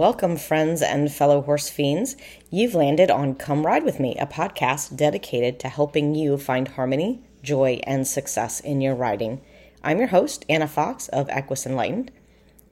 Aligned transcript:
Welcome, 0.00 0.38
friends 0.38 0.80
and 0.80 1.12
fellow 1.12 1.42
horse 1.42 1.68
fiends. 1.68 2.16
You've 2.48 2.74
landed 2.74 3.10
on 3.10 3.34
Come 3.34 3.66
Ride 3.66 3.84
With 3.84 4.00
Me, 4.00 4.16
a 4.18 4.24
podcast 4.24 4.96
dedicated 4.96 5.60
to 5.60 5.68
helping 5.68 6.14
you 6.14 6.38
find 6.38 6.68
harmony, 6.68 7.20
joy, 7.42 7.80
and 7.84 8.06
success 8.06 8.60
in 8.60 8.80
your 8.80 8.94
riding. 8.94 9.42
I'm 9.84 9.98
your 9.98 10.06
host, 10.06 10.46
Anna 10.48 10.68
Fox 10.68 11.08
of 11.08 11.28
Equus 11.28 11.66
Enlightened. 11.66 12.10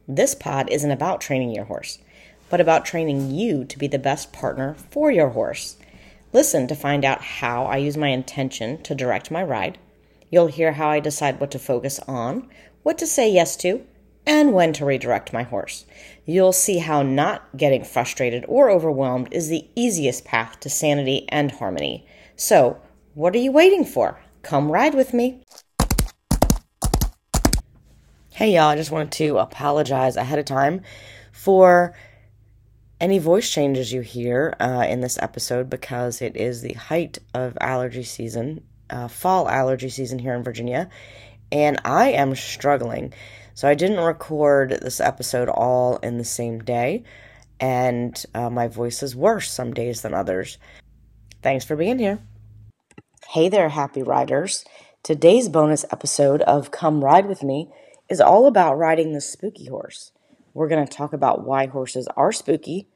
This 0.09 0.35
pod 0.35 0.71
isn't 0.71 0.91
about 0.91 1.21
training 1.21 1.51
your 1.51 1.67
horse, 1.67 1.99
but 2.49 2.63
about 2.63 2.87
training 2.87 3.31
you 3.31 3.63
to 3.67 3.79
be 3.79 3.89
the 3.89 3.99
best 3.99 4.33
partner 4.33 4.75
for 4.91 5.11
your 5.11 5.29
horse. 5.29 5.77
Listen 6.33 6.67
to 6.67 6.75
find 6.75 7.05
out 7.05 7.21
how 7.21 7.67
I 7.67 7.77
use 7.77 7.99
my 7.99 8.09
intention 8.09 8.83
to 8.85 8.95
direct 8.95 9.31
my 9.31 9.43
ride. 9.43 9.77
You'll 10.31 10.47
hear 10.47 10.73
how 10.73 10.89
I 10.89 11.01
decide 11.01 11.41
what 11.41 11.51
to 11.51 11.59
focus 11.59 12.01
on, 12.09 12.49
what 12.85 12.97
to 12.97 13.07
say 13.07 13.31
yes 13.31 13.55
to, 13.57 13.85
and 14.29 14.53
when 14.53 14.75
to 14.75 14.85
redirect 14.85 15.33
my 15.33 15.43
horse. 15.43 15.87
You'll 16.27 16.53
see 16.53 16.79
how 16.79 17.03
not 17.03 17.49
getting 17.57 17.83
frustrated 17.83 18.45
or 18.47 18.71
overwhelmed 18.71 19.29
is 19.33 19.49
the 19.49 19.67
easiest 19.75 20.27
path 20.27 20.61
to 20.61 20.69
sanity 20.69 21.27
and 21.31 21.51
harmony. 21.51 22.07
So, 22.37 22.79
what 23.15 23.35
are 23.35 23.39
you 23.39 23.51
waiting 23.51 23.87
for? 23.87 24.21
Come 24.43 24.71
ride 24.71 24.95
with 24.95 25.15
me. 25.15 25.43
Hey, 28.33 28.55
y'all, 28.55 28.69
I 28.69 28.77
just 28.77 28.91
wanted 28.91 29.13
to 29.13 29.39
apologize 29.39 30.17
ahead 30.17 30.39
of 30.39 30.45
time 30.45 30.83
for 31.33 31.97
any 33.01 33.19
voice 33.19 33.51
changes 33.51 33.93
you 33.93 34.03
hear 34.03 34.55
uh, 34.61 34.85
in 34.87 35.01
this 35.01 35.19
episode 35.23 35.71
because 35.71 36.21
it 36.21 36.37
is 36.37 36.61
the 36.61 36.75
height 36.75 37.19
of 37.33 37.57
allergy 37.63 38.03
season, 38.03 38.63
uh, 38.91 39.09
fall 39.09 39.49
allergy 39.49 39.89
season 39.89 40.19
here 40.19 40.35
in 40.35 40.43
Virginia, 40.43 40.91
and 41.51 41.81
I 41.85 42.11
am 42.11 42.35
struggling. 42.35 43.15
So 43.59 43.67
I 43.67 43.75
didn't 43.75 43.99
record 43.99 44.79
this 44.83 45.01
episode 45.01 45.49
all 45.49 45.97
in 45.97 46.17
the 46.17 46.23
same 46.23 46.61
day, 46.61 47.03
and 47.59 48.15
uh, 48.33 48.51
my 48.51 48.69
voice 48.69 49.03
is 49.03 49.17
worse 49.17 49.51
some 49.51 49.75
days 49.75 50.03
than 50.03 50.15
others. 50.15 50.59
Thanks 51.43 51.65
for 51.65 51.75
being 51.75 51.99
here. 51.99 52.21
Hey 53.31 53.49
there, 53.49 53.71
happy 53.71 54.01
riders. 54.01 54.65
Today's 55.03 55.49
bonus 55.49 55.85
episode 55.91 56.41
of 56.43 56.71
Come 56.71 57.03
Ride 57.03 57.27
With 57.27 57.43
Me 57.43 57.69
is 58.09 58.21
all 58.21 58.47
about 58.47 58.79
riding 58.79 59.13
the 59.13 59.21
spooky 59.21 59.67
horse. 59.67 60.13
We're 60.55 60.69
going 60.69 60.87
to 60.87 60.97
talk 60.97 61.13
about 61.13 61.45
why 61.45 61.67
horses 61.67 62.07
are 62.17 62.31
spooky, 62.31 62.87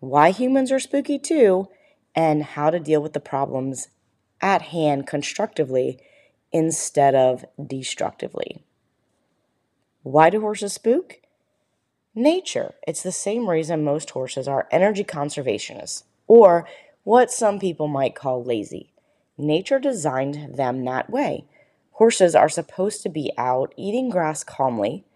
why 0.00 0.32
humans 0.32 0.70
are 0.70 0.78
spooky 0.78 1.18
too, 1.18 1.68
and 2.14 2.42
how 2.42 2.68
to 2.68 2.78
deal 2.78 3.00
with 3.00 3.14
the 3.14 3.20
problems 3.20 3.88
at 4.42 4.60
hand 4.60 5.06
constructively 5.06 5.98
instead 6.52 7.14
of 7.14 7.46
destructively. 7.66 8.66
Why 10.04 10.28
do 10.28 10.42
horses 10.42 10.74
spook? 10.74 11.20
Nature. 12.14 12.74
It's 12.86 13.02
the 13.02 13.10
same 13.10 13.48
reason 13.48 13.82
most 13.82 14.10
horses 14.10 14.46
are 14.46 14.68
energy 14.70 15.02
conservationists, 15.02 16.02
or 16.26 16.68
what 17.04 17.30
some 17.30 17.58
people 17.58 17.88
might 17.88 18.14
call 18.14 18.44
lazy. 18.44 18.92
Nature 19.38 19.78
designed 19.78 20.58
them 20.58 20.84
that 20.84 21.08
way. 21.08 21.46
Horses 21.92 22.34
are 22.34 22.50
supposed 22.50 23.02
to 23.02 23.08
be 23.08 23.32
out 23.38 23.72
eating 23.78 24.10
grass 24.10 24.44
calmly, 24.44 25.06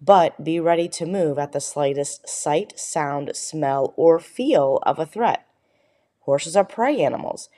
but 0.00 0.44
be 0.44 0.60
ready 0.60 0.86
to 0.86 1.04
move 1.04 1.36
at 1.36 1.50
the 1.50 1.60
slightest 1.60 2.28
sight, 2.28 2.78
sound, 2.78 3.34
smell, 3.34 3.92
or 3.96 4.20
feel 4.20 4.78
of 4.84 5.00
a 5.00 5.06
threat. 5.06 5.48
Horses 6.20 6.54
are 6.54 6.64
prey 6.64 7.00
animals. 7.00 7.48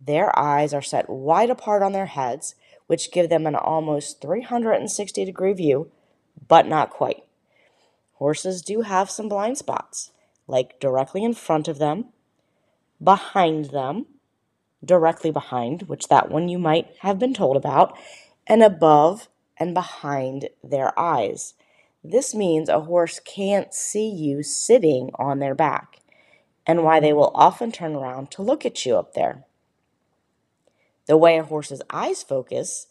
Their 0.00 0.36
eyes 0.38 0.72
are 0.72 0.80
set 0.80 1.10
wide 1.10 1.50
apart 1.50 1.82
on 1.82 1.92
their 1.92 2.06
heads, 2.06 2.54
which 2.86 3.12
give 3.12 3.28
them 3.28 3.46
an 3.46 3.56
almost 3.56 4.22
360 4.22 5.26
degree 5.26 5.52
view 5.52 5.90
but 6.48 6.66
not 6.66 6.90
quite. 6.90 7.24
Horses 8.14 8.62
do 8.62 8.82
have 8.82 9.10
some 9.10 9.28
blind 9.28 9.58
spots, 9.58 10.12
like 10.46 10.78
directly 10.80 11.24
in 11.24 11.34
front 11.34 11.68
of 11.68 11.78
them, 11.78 12.06
behind 13.02 13.66
them, 13.66 14.06
directly 14.84 15.30
behind, 15.30 15.82
which 15.82 16.08
that 16.08 16.30
one 16.30 16.48
you 16.48 16.58
might 16.58 16.94
have 17.00 17.18
been 17.18 17.34
told 17.34 17.56
about, 17.56 17.96
and 18.46 18.62
above 18.62 19.28
and 19.56 19.74
behind 19.74 20.48
their 20.62 20.98
eyes. 20.98 21.54
This 22.02 22.34
means 22.34 22.68
a 22.68 22.80
horse 22.80 23.20
can't 23.20 23.74
see 23.74 24.08
you 24.08 24.42
sitting 24.42 25.10
on 25.16 25.38
their 25.38 25.54
back, 25.54 25.98
and 26.66 26.82
why 26.82 27.00
they 27.00 27.12
will 27.12 27.32
often 27.34 27.72
turn 27.72 27.94
around 27.94 28.30
to 28.32 28.42
look 28.42 28.64
at 28.64 28.84
you 28.86 28.96
up 28.96 29.14
there. 29.14 29.44
The 31.06 31.16
way 31.16 31.38
a 31.38 31.42
horse's 31.42 31.82
eyes 31.90 32.22
focus 32.22 32.86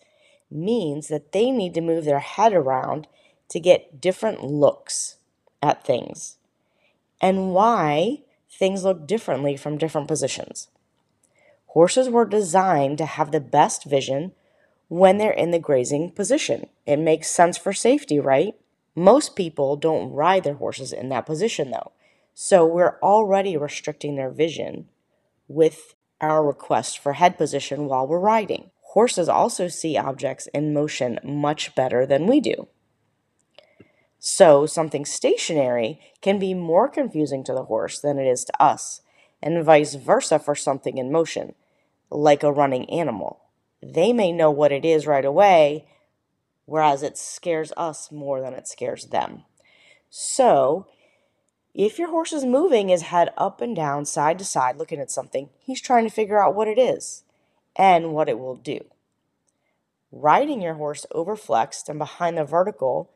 means 0.51 1.07
that 1.07 1.31
they 1.31 1.51
need 1.51 1.73
to 1.75 1.81
move 1.81 2.05
their 2.05 2.19
head 2.19 2.53
around 2.53 3.07
to 3.49 3.59
get 3.59 3.99
different 3.99 4.43
looks 4.43 5.17
at 5.61 5.85
things 5.85 6.37
and 7.21 7.53
why 7.53 8.19
things 8.49 8.83
look 8.83 9.05
differently 9.07 9.57
from 9.57 9.77
different 9.77 10.07
positions. 10.07 10.67
Horses 11.67 12.09
were 12.09 12.25
designed 12.25 12.97
to 12.97 13.05
have 13.05 13.31
the 13.31 13.39
best 13.39 13.85
vision 13.85 14.31
when 14.87 15.17
they're 15.17 15.31
in 15.31 15.51
the 15.51 15.59
grazing 15.59 16.11
position. 16.11 16.67
It 16.85 16.97
makes 16.97 17.29
sense 17.29 17.57
for 17.57 17.73
safety, 17.73 18.19
right? 18.19 18.55
Most 18.95 19.35
people 19.35 19.75
don't 19.75 20.11
ride 20.11 20.43
their 20.43 20.55
horses 20.55 20.91
in 20.91 21.09
that 21.09 21.25
position 21.25 21.71
though. 21.71 21.91
So 22.33 22.65
we're 22.65 22.97
already 23.01 23.55
restricting 23.57 24.15
their 24.15 24.31
vision 24.31 24.87
with 25.47 25.93
our 26.21 26.43
request 26.45 26.99
for 26.99 27.13
head 27.13 27.37
position 27.37 27.85
while 27.85 28.07
we're 28.07 28.19
riding. 28.19 28.71
Horses 28.81 29.29
also 29.29 29.67
see 29.67 29.97
objects 29.97 30.47
in 30.47 30.73
motion 30.73 31.19
much 31.23 31.75
better 31.75 32.05
than 32.05 32.25
we 32.25 32.39
do. 32.39 32.67
So, 34.19 34.65
something 34.65 35.05
stationary 35.05 36.01
can 36.21 36.39
be 36.39 36.53
more 36.53 36.89
confusing 36.89 37.43
to 37.45 37.53
the 37.53 37.63
horse 37.63 37.99
than 37.99 38.19
it 38.19 38.27
is 38.27 38.43
to 38.45 38.61
us, 38.61 39.01
and 39.41 39.63
vice 39.63 39.95
versa 39.95 40.39
for 40.39 40.55
something 40.55 40.97
in 40.97 41.09
motion, 41.09 41.55
like 42.11 42.43
a 42.43 42.51
running 42.51 42.89
animal. 42.89 43.39
They 43.81 44.11
may 44.11 44.33
know 44.33 44.51
what 44.51 44.73
it 44.73 44.83
is 44.83 45.07
right 45.07 45.23
away, 45.23 45.85
whereas 46.65 47.01
it 47.01 47.17
scares 47.17 47.71
us 47.77 48.11
more 48.11 48.41
than 48.41 48.53
it 48.53 48.67
scares 48.67 49.05
them. 49.05 49.45
So, 50.09 50.87
if 51.73 51.97
your 51.97 52.09
horse 52.09 52.33
is 52.33 52.43
moving 52.43 52.89
his 52.89 53.03
head 53.03 53.29
up 53.37 53.61
and 53.61 53.73
down, 53.73 54.03
side 54.03 54.37
to 54.39 54.45
side, 54.45 54.75
looking 54.75 54.99
at 54.99 55.11
something, 55.11 55.49
he's 55.59 55.79
trying 55.79 56.03
to 56.03 56.13
figure 56.13 56.43
out 56.43 56.55
what 56.55 56.67
it 56.67 56.77
is 56.77 57.23
and 57.77 58.11
what 58.13 58.27
it 58.27 58.37
will 58.37 58.55
do. 58.55 58.83
Riding 60.11 60.61
your 60.61 60.73
horse 60.73 61.05
over 61.11 61.37
flexed 61.37 61.87
and 61.87 61.97
behind 61.97 62.37
the 62.37 62.43
vertical 62.43 63.11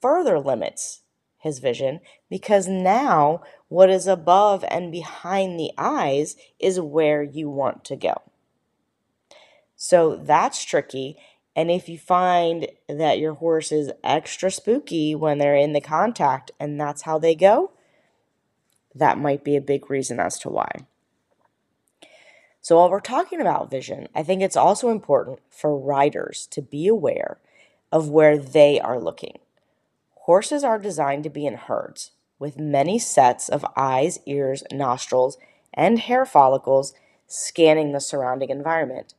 further 0.00 0.38
limits 0.38 1.02
his 1.38 1.58
vision 1.58 2.00
because 2.28 2.66
now 2.66 3.42
what 3.68 3.90
is 3.90 4.06
above 4.06 4.64
and 4.68 4.90
behind 4.92 5.58
the 5.58 5.70
eyes 5.78 6.36
is 6.58 6.80
where 6.80 7.22
you 7.22 7.48
want 7.48 7.84
to 7.84 7.96
go. 7.96 8.22
So 9.76 10.16
that's 10.16 10.64
tricky. 10.64 11.16
And 11.54 11.70
if 11.70 11.88
you 11.88 11.98
find 11.98 12.68
that 12.88 13.18
your 13.18 13.34
horse 13.34 13.72
is 13.72 13.92
extra 14.02 14.50
spooky 14.50 15.14
when 15.14 15.38
they're 15.38 15.56
in 15.56 15.72
the 15.72 15.80
contact 15.80 16.50
and 16.58 16.80
that's 16.80 17.02
how 17.02 17.18
they 17.18 17.34
go, 17.34 17.72
that 18.94 19.18
might 19.18 19.44
be 19.44 19.56
a 19.56 19.60
big 19.60 19.90
reason 19.90 20.18
as 20.18 20.38
to 20.40 20.48
why. 20.48 20.70
So, 22.60 22.78
while 22.78 22.90
we're 22.90 22.98
talking 22.98 23.40
about 23.40 23.70
vision, 23.70 24.08
I 24.12 24.24
think 24.24 24.42
it's 24.42 24.56
also 24.56 24.90
important 24.90 25.38
for 25.50 25.78
riders 25.78 26.48
to 26.50 26.60
be 26.60 26.88
aware 26.88 27.38
of 27.92 28.08
where 28.08 28.36
they 28.36 28.80
are 28.80 28.98
looking. 28.98 29.38
Horses 30.26 30.64
are 30.64 30.80
designed 30.80 31.22
to 31.22 31.30
be 31.30 31.46
in 31.46 31.54
herds, 31.54 32.10
with 32.40 32.58
many 32.58 32.98
sets 32.98 33.48
of 33.48 33.64
eyes, 33.76 34.18
ears, 34.26 34.64
nostrils, 34.72 35.38
and 35.72 36.00
hair 36.00 36.26
follicles 36.26 36.94
scanning 37.28 37.92
the 37.92 38.00
surrounding 38.00 38.50
environment. 38.50 39.14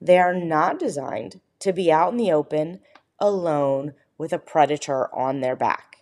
They 0.00 0.16
are 0.16 0.32
not 0.32 0.78
designed 0.78 1.42
to 1.58 1.74
be 1.74 1.92
out 1.92 2.12
in 2.12 2.16
the 2.16 2.32
open, 2.32 2.80
alone, 3.20 3.92
with 4.16 4.32
a 4.32 4.38
predator 4.38 5.14
on 5.14 5.40
their 5.40 5.56
back, 5.56 5.98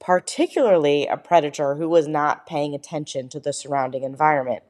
particularly 0.00 1.06
a 1.06 1.18
predator 1.18 1.74
who 1.74 1.90
was 1.90 2.08
not 2.08 2.46
paying 2.46 2.74
attention 2.74 3.28
to 3.28 3.38
the 3.38 3.52
surrounding 3.52 4.04
environment. 4.04 4.62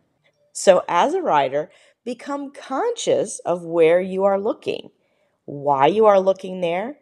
So, 0.53 0.83
as 0.89 1.15
a 1.15 1.23
rider, 1.23 1.71
become 2.05 2.51
conscious 2.51 3.39
of 3.47 3.63
where 3.63 4.01
you 4.01 4.25
are 4.25 4.41
looking, 4.41 4.91
why 5.45 5.87
you 5.87 6.07
are 6.07 6.19
looking 6.19 6.61
there, 6.61 6.97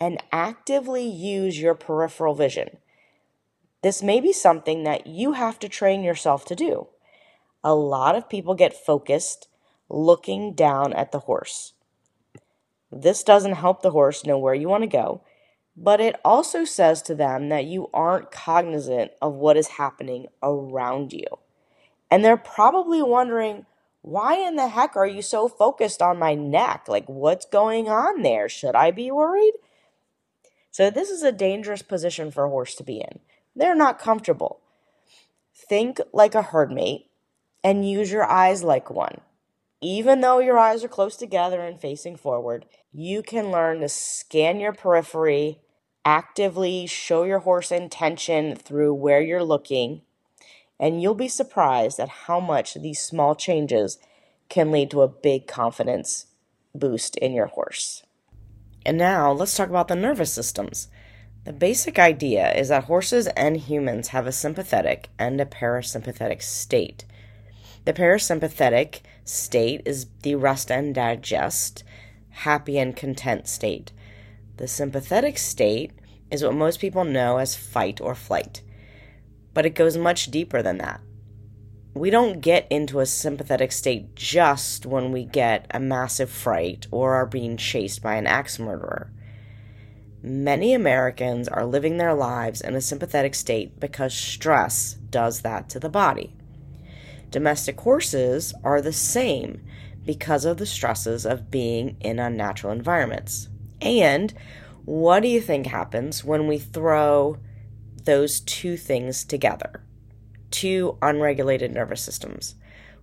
and 0.00 0.22
actively 0.32 1.06
use 1.06 1.60
your 1.60 1.74
peripheral 1.74 2.34
vision. 2.34 2.78
This 3.82 4.02
may 4.02 4.20
be 4.20 4.32
something 4.32 4.84
that 4.84 5.06
you 5.06 5.32
have 5.32 5.58
to 5.60 5.68
train 5.68 6.02
yourself 6.02 6.44
to 6.46 6.54
do. 6.54 6.88
A 7.62 7.74
lot 7.74 8.14
of 8.14 8.28
people 8.28 8.54
get 8.54 8.72
focused 8.72 9.48
looking 9.88 10.54
down 10.54 10.92
at 10.92 11.12
the 11.12 11.20
horse. 11.20 11.74
This 12.90 13.22
doesn't 13.22 13.54
help 13.54 13.82
the 13.82 13.90
horse 13.90 14.24
know 14.24 14.38
where 14.38 14.54
you 14.54 14.68
want 14.68 14.82
to 14.82 14.88
go, 14.88 15.22
but 15.76 16.00
it 16.00 16.16
also 16.24 16.64
says 16.64 17.02
to 17.02 17.14
them 17.14 17.48
that 17.48 17.64
you 17.64 17.88
aren't 17.94 18.32
cognizant 18.32 19.12
of 19.22 19.34
what 19.34 19.56
is 19.56 19.68
happening 19.68 20.26
around 20.42 21.12
you. 21.12 21.26
And 22.10 22.24
they're 22.24 22.36
probably 22.36 23.02
wondering, 23.02 23.66
why 24.02 24.34
in 24.36 24.56
the 24.56 24.68
heck 24.68 24.96
are 24.96 25.06
you 25.06 25.22
so 25.22 25.46
focused 25.46 26.02
on 26.02 26.18
my 26.18 26.34
neck? 26.34 26.86
Like, 26.88 27.06
what's 27.06 27.46
going 27.46 27.88
on 27.88 28.22
there? 28.22 28.48
Should 28.48 28.74
I 28.74 28.90
be 28.90 29.10
worried? 29.10 29.52
So, 30.70 30.90
this 30.90 31.10
is 31.10 31.22
a 31.22 31.32
dangerous 31.32 31.82
position 31.82 32.30
for 32.30 32.44
a 32.44 32.48
horse 32.48 32.74
to 32.76 32.84
be 32.84 32.98
in. 32.98 33.20
they're 33.56 33.74
not 33.74 33.98
comfortable. 33.98 34.60
Think 35.52 36.00
like 36.12 36.34
a 36.34 36.42
herd 36.42 36.70
mate 36.70 37.10
and 37.62 37.88
use 37.88 38.10
your 38.10 38.24
eyes 38.24 38.62
like 38.62 38.90
one. 38.90 39.20
Even 39.80 40.20
though 40.20 40.38
your 40.38 40.58
eyes 40.58 40.84
are 40.84 40.88
close 40.88 41.16
together 41.16 41.60
and 41.60 41.80
facing 41.80 42.16
forward, 42.16 42.66
you 42.92 43.22
can 43.22 43.50
learn 43.50 43.80
to 43.80 43.88
scan 43.88 44.60
your 44.60 44.72
periphery, 44.72 45.58
actively 46.04 46.86
show 46.86 47.24
your 47.24 47.40
horse 47.40 47.72
intention 47.72 48.54
through 48.54 48.94
where 48.94 49.20
you're 49.20 49.44
looking, 49.44 50.02
and 50.78 51.02
you'll 51.02 51.14
be 51.14 51.28
surprised 51.28 51.98
at 51.98 52.08
how 52.08 52.40
much 52.40 52.74
these 52.74 53.00
small 53.00 53.34
changes 53.34 53.98
can 54.48 54.70
lead 54.70 54.90
to 54.90 55.02
a 55.02 55.08
big 55.08 55.46
confidence 55.46 56.26
boost 56.74 57.16
in 57.16 57.32
your 57.32 57.46
horse. 57.46 58.02
And 58.84 58.96
now 58.96 59.32
let's 59.32 59.54
talk 59.54 59.68
about 59.68 59.88
the 59.88 59.96
nervous 59.96 60.32
systems. 60.32 60.88
The 61.44 61.52
basic 61.52 61.98
idea 61.98 62.52
is 62.54 62.68
that 62.68 62.84
horses 62.84 63.26
and 63.28 63.56
humans 63.56 64.08
have 64.08 64.26
a 64.26 64.32
sympathetic 64.32 65.08
and 65.18 65.40
a 65.40 65.46
parasympathetic 65.46 66.42
state. 66.42 67.04
The 67.84 67.92
parasympathetic 67.92 69.00
state 69.24 69.82
is 69.86 70.06
the 70.22 70.34
rest 70.34 70.70
and 70.70 70.94
digest, 70.94 71.82
happy 72.30 72.78
and 72.78 72.94
content 72.94 73.48
state. 73.48 73.92
The 74.58 74.68
sympathetic 74.68 75.38
state 75.38 75.92
is 76.30 76.44
what 76.44 76.54
most 76.54 76.80
people 76.80 77.04
know 77.04 77.38
as 77.38 77.56
fight 77.56 78.00
or 78.00 78.14
flight, 78.14 78.60
but 79.54 79.64
it 79.64 79.74
goes 79.74 79.96
much 79.96 80.30
deeper 80.30 80.62
than 80.62 80.78
that. 80.78 81.00
We 81.92 82.10
don't 82.10 82.40
get 82.40 82.68
into 82.70 83.00
a 83.00 83.06
sympathetic 83.06 83.72
state 83.72 84.14
just 84.14 84.86
when 84.86 85.10
we 85.10 85.24
get 85.24 85.66
a 85.70 85.80
massive 85.80 86.30
fright 86.30 86.86
or 86.92 87.14
are 87.14 87.26
being 87.26 87.56
chased 87.56 88.00
by 88.00 88.14
an 88.14 88.28
axe 88.28 88.60
murderer. 88.60 89.10
Many 90.22 90.72
Americans 90.72 91.48
are 91.48 91.66
living 91.66 91.96
their 91.96 92.14
lives 92.14 92.60
in 92.60 92.76
a 92.76 92.80
sympathetic 92.80 93.34
state 93.34 93.80
because 93.80 94.14
stress 94.14 94.94
does 95.10 95.40
that 95.40 95.68
to 95.70 95.80
the 95.80 95.88
body. 95.88 96.36
Domestic 97.30 97.80
horses 97.80 98.54
are 98.62 98.80
the 98.80 98.92
same 98.92 99.60
because 100.04 100.44
of 100.44 100.58
the 100.58 100.66
stresses 100.66 101.26
of 101.26 101.50
being 101.50 101.96
in 102.00 102.20
unnatural 102.20 102.72
environments. 102.72 103.48
And 103.80 104.32
what 104.84 105.20
do 105.20 105.28
you 105.28 105.40
think 105.40 105.66
happens 105.66 106.22
when 106.22 106.46
we 106.46 106.58
throw 106.58 107.38
those 108.04 108.38
two 108.38 108.76
things 108.76 109.24
together? 109.24 109.82
Two 110.50 110.98
unregulated 111.00 111.72
nervous 111.72 112.02
systems. 112.02 112.54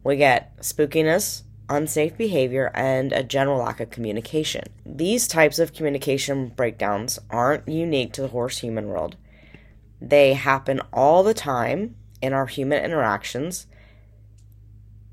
We 0.03 0.15
get 0.15 0.57
spookiness, 0.59 1.43
unsafe 1.69 2.17
behavior, 2.17 2.71
and 2.73 3.11
a 3.11 3.23
general 3.23 3.59
lack 3.59 3.79
of 3.79 3.89
communication. 3.89 4.63
These 4.85 5.27
types 5.27 5.59
of 5.59 5.73
communication 5.73 6.49
breakdowns 6.49 7.19
aren't 7.29 7.67
unique 7.67 8.13
to 8.13 8.21
the 8.21 8.29
horse 8.29 8.59
human 8.59 8.87
world. 8.87 9.15
They 9.99 10.33
happen 10.33 10.81
all 10.93 11.23
the 11.23 11.33
time 11.33 11.95
in 12.21 12.33
our 12.33 12.45
human 12.45 12.83
interactions. 12.83 13.67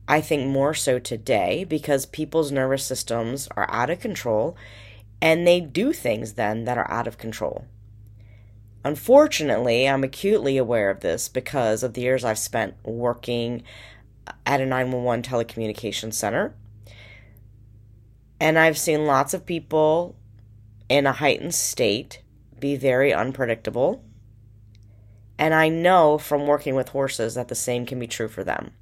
I 0.06 0.20
think 0.20 0.46
more 0.46 0.74
so 0.74 0.98
today 0.98 1.64
because 1.64 2.06
people's 2.06 2.52
nervous 2.52 2.84
systems 2.84 3.48
are 3.56 3.70
out 3.70 3.90
of 3.90 4.00
control 4.00 4.56
and 5.22 5.46
they 5.46 5.60
do 5.60 5.92
things 5.92 6.34
then 6.34 6.64
that 6.64 6.76
are 6.76 6.90
out 6.90 7.06
of 7.06 7.16
control. 7.16 7.64
Unfortunately, 8.84 9.88
I'm 9.88 10.04
acutely 10.04 10.58
aware 10.58 10.90
of 10.90 11.00
this 11.00 11.28
because 11.28 11.82
of 11.82 11.94
the 11.94 12.02
years 12.02 12.22
I've 12.22 12.38
spent 12.38 12.74
working 12.84 13.62
at 14.44 14.60
a 14.60 14.66
911 14.66 15.22
telecommunications 15.22 16.14
center. 16.14 16.54
And 18.38 18.58
I've 18.58 18.76
seen 18.76 19.06
lots 19.06 19.32
of 19.32 19.46
people 19.46 20.16
in 20.90 21.06
a 21.06 21.12
heightened 21.12 21.54
state 21.54 22.22
be 22.58 22.76
very 22.76 23.12
unpredictable. 23.12 24.04
And 25.38 25.54
I 25.54 25.68
know 25.70 26.18
from 26.18 26.46
working 26.46 26.74
with 26.74 26.90
horses 26.90 27.34
that 27.34 27.48
the 27.48 27.54
same 27.54 27.86
can 27.86 27.98
be 27.98 28.06
true 28.06 28.28
for 28.28 28.44
them. 28.44 28.72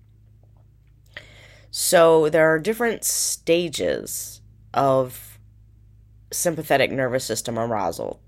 So 1.70 2.28
there 2.28 2.52
are 2.52 2.58
different 2.58 3.04
stages 3.04 4.40
of 4.74 5.38
sympathetic 6.32 6.90
nervous 6.90 7.24
system 7.24 7.58
arousal. 7.58 8.20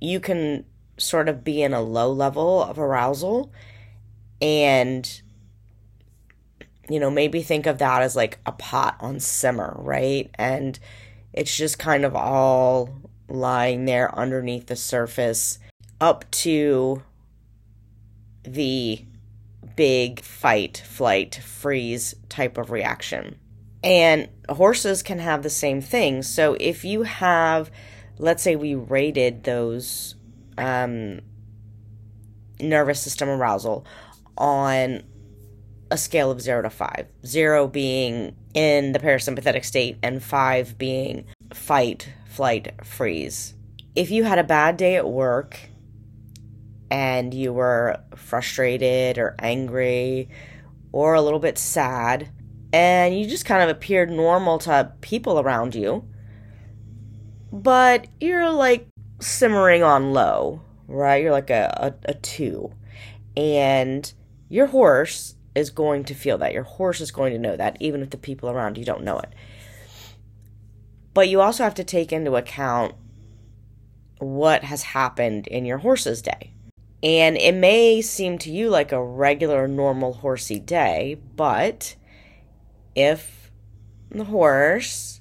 You 0.00 0.20
can 0.20 0.64
sort 0.96 1.28
of 1.28 1.44
be 1.44 1.62
in 1.62 1.72
a 1.72 1.80
low 1.80 2.12
level 2.12 2.62
of 2.62 2.78
arousal 2.78 3.52
and 4.40 5.22
you 6.88 6.98
know, 6.98 7.10
maybe 7.10 7.42
think 7.42 7.66
of 7.66 7.78
that 7.78 8.02
as 8.02 8.16
like 8.16 8.38
a 8.46 8.52
pot 8.52 8.96
on 9.00 9.20
simmer, 9.20 9.76
right? 9.78 10.30
And 10.36 10.78
it's 11.32 11.54
just 11.54 11.78
kind 11.78 12.04
of 12.04 12.16
all 12.16 12.98
lying 13.28 13.84
there 13.84 14.14
underneath 14.18 14.66
the 14.66 14.76
surface 14.76 15.58
up 16.00 16.24
to 16.30 17.02
the 18.42 19.04
big 19.76 20.20
fight, 20.20 20.82
flight, 20.86 21.34
freeze 21.34 22.14
type 22.28 22.56
of 22.56 22.70
reaction. 22.70 23.38
And 23.84 24.28
horses 24.48 25.02
can 25.02 25.18
have 25.18 25.42
the 25.42 25.50
same 25.50 25.80
thing. 25.80 26.22
So 26.22 26.56
if 26.58 26.84
you 26.84 27.02
have, 27.02 27.70
let's 28.18 28.42
say 28.42 28.56
we 28.56 28.74
rated 28.74 29.44
those 29.44 30.14
um, 30.56 31.20
nervous 32.60 33.00
system 33.00 33.28
arousal 33.28 33.86
on 34.36 35.02
a 35.90 35.96
scale 35.96 36.30
of 36.30 36.40
zero 36.40 36.62
to 36.62 36.70
five. 36.70 37.06
Zero 37.24 37.66
being 37.66 38.36
in 38.54 38.92
the 38.92 38.98
parasympathetic 38.98 39.64
state, 39.64 39.96
and 40.02 40.22
five 40.22 40.76
being 40.78 41.24
fight, 41.52 42.12
flight, 42.26 42.74
freeze. 42.84 43.54
If 43.94 44.10
you 44.10 44.24
had 44.24 44.38
a 44.38 44.44
bad 44.44 44.76
day 44.76 44.96
at 44.96 45.08
work 45.08 45.58
and 46.90 47.32
you 47.32 47.52
were 47.52 48.00
frustrated 48.16 49.18
or 49.18 49.34
angry 49.38 50.28
or 50.92 51.14
a 51.14 51.22
little 51.22 51.38
bit 51.38 51.58
sad, 51.58 52.30
and 52.72 53.18
you 53.18 53.26
just 53.28 53.44
kind 53.44 53.62
of 53.62 53.68
appeared 53.68 54.10
normal 54.10 54.58
to 54.58 54.92
people 55.00 55.40
around 55.40 55.74
you, 55.74 56.08
but 57.52 58.06
you're 58.20 58.50
like 58.50 58.86
simmering 59.20 59.82
on 59.82 60.12
low, 60.12 60.60
right? 60.86 61.22
You're 61.22 61.32
like 61.32 61.50
a, 61.50 61.94
a, 62.06 62.10
a 62.10 62.14
two. 62.14 62.72
And 63.36 64.12
your 64.48 64.66
horse 64.66 65.36
is 65.54 65.70
going 65.70 66.04
to 66.04 66.14
feel 66.14 66.38
that. 66.38 66.52
Your 66.52 66.62
horse 66.62 67.00
is 67.00 67.10
going 67.10 67.32
to 67.32 67.38
know 67.38 67.56
that, 67.56 67.76
even 67.80 68.02
if 68.02 68.10
the 68.10 68.16
people 68.16 68.48
around 68.48 68.78
you 68.78 68.84
don't 68.84 69.04
know 69.04 69.18
it. 69.18 69.32
But 71.14 71.28
you 71.28 71.40
also 71.40 71.64
have 71.64 71.74
to 71.74 71.84
take 71.84 72.12
into 72.12 72.36
account 72.36 72.94
what 74.18 74.64
has 74.64 74.82
happened 74.82 75.46
in 75.46 75.64
your 75.64 75.78
horse's 75.78 76.22
day. 76.22 76.52
And 77.02 77.36
it 77.36 77.54
may 77.54 78.02
seem 78.02 78.38
to 78.38 78.50
you 78.50 78.70
like 78.70 78.90
a 78.90 79.02
regular, 79.02 79.68
normal 79.68 80.14
horsey 80.14 80.58
day, 80.58 81.20
but 81.36 81.94
if 82.96 83.52
the 84.10 84.24
horse 84.24 85.17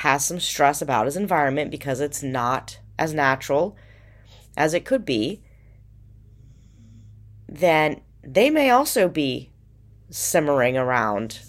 has 0.00 0.26
some 0.26 0.38
stress 0.38 0.82
about 0.82 1.06
his 1.06 1.16
environment 1.16 1.70
because 1.70 2.00
it's 2.00 2.22
not 2.22 2.78
as 2.98 3.14
natural 3.14 3.76
as 4.56 4.74
it 4.74 4.84
could 4.84 5.04
be, 5.04 5.42
then 7.48 8.00
they 8.22 8.50
may 8.50 8.70
also 8.70 9.08
be 9.08 9.50
simmering 10.10 10.76
around 10.76 11.40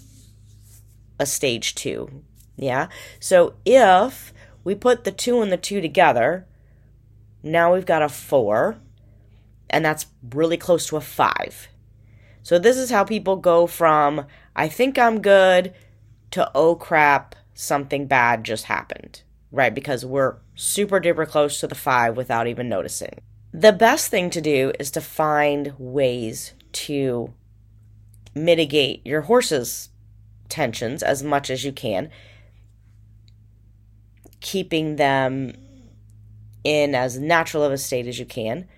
a 1.18 1.26
stage 1.26 1.74
two. 1.74 2.22
Yeah. 2.56 2.88
So 3.20 3.54
if 3.64 4.32
we 4.64 4.74
put 4.74 5.04
the 5.04 5.12
two 5.12 5.42
and 5.42 5.52
the 5.52 5.56
two 5.56 5.80
together, 5.80 6.46
now 7.42 7.74
we've 7.74 7.86
got 7.86 8.02
a 8.02 8.08
four, 8.08 8.78
and 9.68 9.84
that's 9.84 10.06
really 10.34 10.56
close 10.56 10.86
to 10.88 10.96
a 10.96 11.00
five. 11.00 11.68
So 12.42 12.58
this 12.58 12.78
is 12.78 12.90
how 12.90 13.04
people 13.04 13.36
go 13.36 13.66
from 13.66 14.26
I 14.56 14.68
think 14.68 14.98
I'm 14.98 15.20
good 15.20 15.74
to 16.30 16.50
oh 16.54 16.74
crap, 16.74 17.34
something 17.60 18.06
bad 18.06 18.44
just 18.44 18.66
happened, 18.66 19.22
right? 19.50 19.74
Because 19.74 20.06
we're 20.06 20.36
super 20.54 21.00
duper 21.00 21.26
close 21.26 21.58
to 21.58 21.66
the 21.66 21.74
five 21.74 22.16
without 22.16 22.46
even 22.46 22.68
noticing. 22.68 23.20
The 23.52 23.72
best 23.72 24.12
thing 24.12 24.30
to 24.30 24.40
do 24.40 24.70
is 24.78 24.92
to 24.92 25.00
find 25.00 25.74
ways 25.76 26.52
to 26.72 27.34
mitigate 28.32 29.04
your 29.04 29.22
horse's 29.22 29.88
tensions 30.48 31.02
as 31.02 31.24
much 31.24 31.50
as 31.50 31.64
you 31.64 31.72
can, 31.72 32.10
keeping 34.40 34.94
them 34.94 35.52
in 36.62 36.94
as 36.94 37.18
natural 37.18 37.64
of 37.64 37.72
a 37.72 37.78
state 37.78 38.06
as 38.06 38.20
you 38.20 38.26
can. 38.26 38.68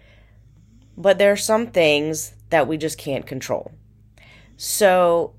But 0.96 1.18
there 1.18 1.32
are 1.32 1.36
some 1.36 1.66
things 1.66 2.34
that 2.48 2.66
we 2.66 2.78
just 2.78 2.96
can't 2.96 3.26
control. 3.26 3.72
So, 4.56 5.34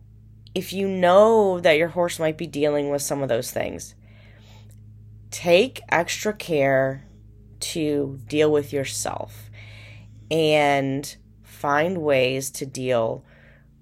if 0.53 0.73
you 0.73 0.87
know 0.87 1.59
that 1.59 1.77
your 1.77 1.89
horse 1.89 2.19
might 2.19 2.37
be 2.37 2.47
dealing 2.47 2.89
with 2.89 3.01
some 3.01 3.21
of 3.21 3.29
those 3.29 3.51
things, 3.51 3.95
take 5.29 5.81
extra 5.89 6.33
care 6.33 7.05
to 7.59 8.19
deal 8.27 8.51
with 8.51 8.73
yourself 8.73 9.49
and 10.29 11.15
find 11.43 12.01
ways 12.01 12.49
to 12.49 12.65
deal 12.65 13.23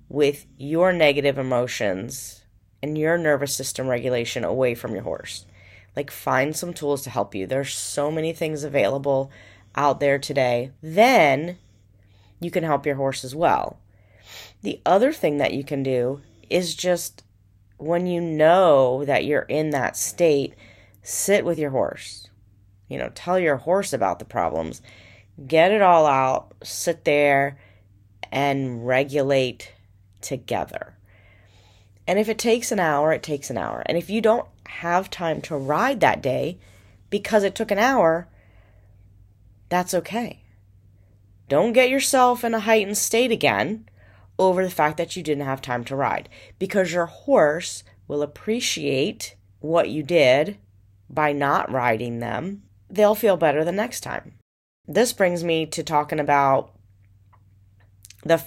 with 0.09 0.45
your 0.57 0.91
negative 0.91 1.37
emotions 1.37 2.43
and 2.81 2.97
your 2.97 3.17
nervous 3.17 3.55
system 3.55 3.87
regulation 3.87 4.43
away 4.43 4.75
from 4.75 4.93
your 4.93 5.03
horse. 5.03 5.45
Like, 5.95 6.11
find 6.11 6.55
some 6.55 6.73
tools 6.73 7.01
to 7.03 7.09
help 7.09 7.33
you. 7.35 7.47
There's 7.47 7.73
so 7.73 8.11
many 8.11 8.31
things 8.31 8.63
available 8.63 9.31
out 9.75 9.99
there 9.99 10.17
today, 10.17 10.71
then 10.81 11.57
you 12.39 12.49
can 12.49 12.63
help 12.63 12.85
your 12.85 12.95
horse 12.95 13.23
as 13.23 13.35
well. 13.35 13.79
The 14.61 14.81
other 14.85 15.13
thing 15.13 15.37
that 15.37 15.53
you 15.53 15.63
can 15.63 15.83
do 15.83 16.21
is 16.49 16.75
just 16.75 17.23
when 17.77 18.07
you 18.07 18.19
know 18.21 19.05
that 19.05 19.25
you're 19.25 19.43
in 19.43 19.69
that 19.71 19.95
state, 19.95 20.53
sit 21.01 21.45
with 21.45 21.57
your 21.57 21.71
horse. 21.71 22.29
You 22.87 22.97
know, 22.97 23.09
tell 23.13 23.39
your 23.39 23.57
horse 23.57 23.93
about 23.93 24.19
the 24.19 24.25
problems. 24.25 24.81
Get 25.47 25.71
it 25.71 25.81
all 25.81 26.05
out, 26.05 26.53
sit 26.63 27.05
there 27.05 27.57
and 28.31 28.85
regulate 28.85 29.73
together. 30.21 30.97
And 32.05 32.19
if 32.19 32.27
it 32.27 32.37
takes 32.37 32.71
an 32.71 32.79
hour, 32.79 33.13
it 33.13 33.23
takes 33.23 33.49
an 33.49 33.57
hour. 33.57 33.83
And 33.85 33.97
if 33.97 34.09
you 34.09 34.21
don't 34.21 34.47
have 34.67 35.09
time 35.09 35.41
to 35.41 35.55
ride 35.55 35.99
that 35.99 36.21
day 36.21 36.57
because 37.09 37.43
it 37.43 37.55
took 37.55 37.71
an 37.71 37.79
hour, 37.79 38.27
that's 39.69 39.93
okay. 39.93 40.43
Don't 41.47 41.73
get 41.73 41.89
yourself 41.89 42.43
in 42.43 42.53
a 42.53 42.59
heightened 42.59 42.97
state 42.97 43.31
again 43.31 43.87
over 44.39 44.63
the 44.63 44.71
fact 44.71 44.97
that 44.97 45.15
you 45.15 45.21
didn't 45.21 45.45
have 45.45 45.61
time 45.61 45.83
to 45.83 45.95
ride 45.95 46.29
because 46.57 46.93
your 46.93 47.05
horse 47.05 47.83
will 48.07 48.23
appreciate 48.23 49.35
what 49.59 49.89
you 49.89 50.01
did 50.01 50.57
by 51.09 51.33
not 51.33 51.71
riding 51.71 52.19
them. 52.19 52.63
They'll 52.89 53.15
feel 53.15 53.37
better 53.37 53.63
the 53.63 53.71
next 53.71 53.99
time. 54.01 54.35
This 54.87 55.13
brings 55.13 55.43
me 55.43 55.65
to 55.67 55.83
talking 55.83 56.19
about 56.19 56.71
the 58.23 58.43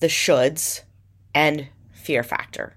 the 0.00 0.06
shoulds 0.06 0.82
and 1.34 1.68
fear 1.92 2.22
factor. 2.22 2.76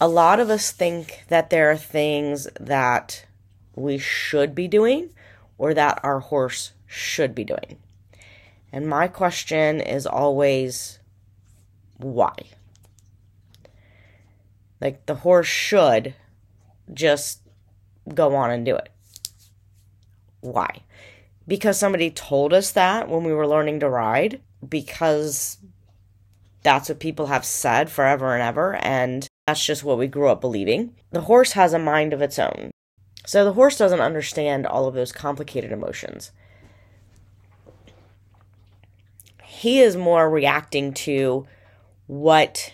A 0.00 0.08
lot 0.08 0.40
of 0.40 0.48
us 0.48 0.70
think 0.70 1.24
that 1.28 1.50
there 1.50 1.70
are 1.70 1.76
things 1.76 2.48
that 2.58 3.26
we 3.74 3.98
should 3.98 4.54
be 4.54 4.68
doing 4.68 5.10
or 5.58 5.74
that 5.74 6.00
our 6.02 6.20
horse 6.20 6.72
should 6.86 7.34
be 7.34 7.44
doing. 7.44 7.78
And 8.72 8.86
my 8.86 9.06
question 9.06 9.80
is 9.80 10.06
always 10.06 10.98
why? 11.98 12.34
Like 14.80 15.06
the 15.06 15.16
horse 15.16 15.46
should 15.46 16.14
just 16.92 17.40
go 18.12 18.34
on 18.34 18.50
and 18.50 18.64
do 18.64 18.74
it. 18.74 18.88
Why? 20.40 20.80
Because 21.46 21.78
somebody 21.78 22.10
told 22.10 22.52
us 22.52 22.72
that 22.72 23.08
when 23.08 23.24
we 23.24 23.32
were 23.32 23.46
learning 23.46 23.80
to 23.80 23.88
ride, 23.88 24.40
because 24.66 25.58
that's 26.62 26.88
what 26.88 26.98
people 26.98 27.26
have 27.26 27.44
said 27.44 27.90
forever 27.90 28.34
and 28.34 28.42
ever, 28.42 28.76
and 28.76 29.28
that's 29.46 29.64
just 29.64 29.84
what 29.84 29.98
we 29.98 30.06
grew 30.06 30.28
up 30.28 30.40
believing. 30.40 30.94
The 31.10 31.22
horse 31.22 31.52
has 31.52 31.72
a 31.72 31.78
mind 31.78 32.12
of 32.12 32.22
its 32.22 32.38
own. 32.38 32.70
So 33.26 33.44
the 33.44 33.52
horse 33.52 33.78
doesn't 33.78 34.00
understand 34.00 34.66
all 34.66 34.86
of 34.88 34.94
those 34.94 35.12
complicated 35.12 35.72
emotions. 35.72 36.32
He 39.62 39.78
is 39.78 39.96
more 39.96 40.28
reacting 40.28 40.92
to 41.06 41.46
what 42.08 42.72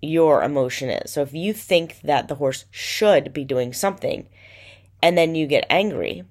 your 0.00 0.42
emotion 0.42 0.88
is. 0.88 1.10
So 1.10 1.20
if 1.20 1.34
you 1.34 1.52
think 1.52 2.00
that 2.00 2.28
the 2.28 2.36
horse 2.36 2.64
should 2.70 3.34
be 3.34 3.44
doing 3.44 3.74
something 3.74 4.26
and 5.02 5.18
then 5.18 5.34
you 5.34 5.46
get 5.46 5.66
angry, 5.68 6.24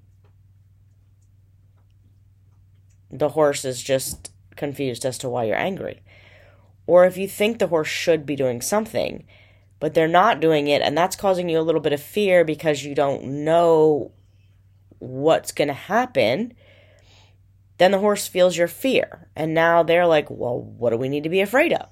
the 3.12 3.30
horse 3.30 3.64
is 3.64 3.84
just 3.84 4.32
confused 4.56 5.06
as 5.06 5.20
to 5.20 5.30
why 5.30 5.44
you're 5.44 5.58
angry. 5.58 6.02
Or 6.88 7.06
if 7.06 7.16
you 7.16 7.28
think 7.28 7.60
the 7.60 7.68
horse 7.68 7.90
should 7.90 8.26
be 8.26 8.36
doing 8.36 8.62
something 8.62 9.28
but 9.80 9.94
they're 9.94 10.08
not 10.08 10.40
doing 10.40 10.68
it 10.68 10.82
and 10.82 10.98
that's 10.98 11.16
causing 11.16 11.50
you 11.50 11.60
a 11.60 11.62
little 11.62 11.82
bit 11.82 11.94
of 11.94 12.02
fear 12.02 12.44
because 12.44 12.84
you 12.84 12.96
don't 12.96 13.24
know 13.24 14.12
what's 14.98 15.52
going 15.52 15.68
to 15.68 15.74
happen 15.76 16.56
then 17.78 17.92
the 17.92 18.00
horse 18.00 18.28
feels 18.28 18.58
your 18.58 18.68
fear 18.68 19.28
and 19.36 19.54
now 19.54 19.84
they're 19.84 20.08
like 20.08 20.30
well 20.30 20.60
what 20.60 20.92
do 20.92 20.98
we 20.98 21.10
need 21.10 21.24
to 21.24 21.30
be 21.30 21.42
afraid 21.42 21.74
of? 21.74 21.90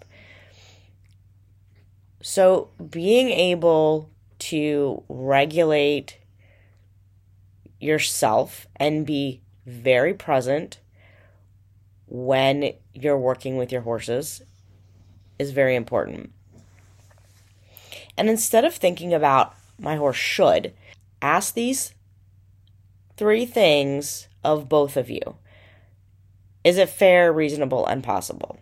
So 2.22 2.70
being 2.90 3.30
able 3.30 4.10
to 4.40 5.04
regulate 5.10 6.18
yourself 7.80 8.68
and 8.76 9.06
be 9.06 9.42
very 9.66 10.14
present 10.14 10.80
when 12.08 12.74
you're 12.94 13.18
working 13.18 13.58
with 13.58 13.72
your 13.72 13.82
horses 13.82 14.42
is 15.40 15.52
very 15.52 15.76
important. 15.76 16.32
And 18.18 18.30
instead 18.30 18.66
of 18.66 18.76
thinking 18.76 19.14
about 19.14 19.56
my 19.80 19.96
horse 19.96 20.18
should, 20.18 20.74
ask 21.22 21.54
these 21.54 21.94
three 23.18 23.46
things 23.46 24.28
of 24.44 24.70
both 24.70 24.98
of 24.98 25.10
you 25.10 25.38
Is 26.64 26.78
it 26.78 26.90
fair, 26.90 27.34
reasonable, 27.34 27.86
and 27.86 28.04
possible? 28.04 28.60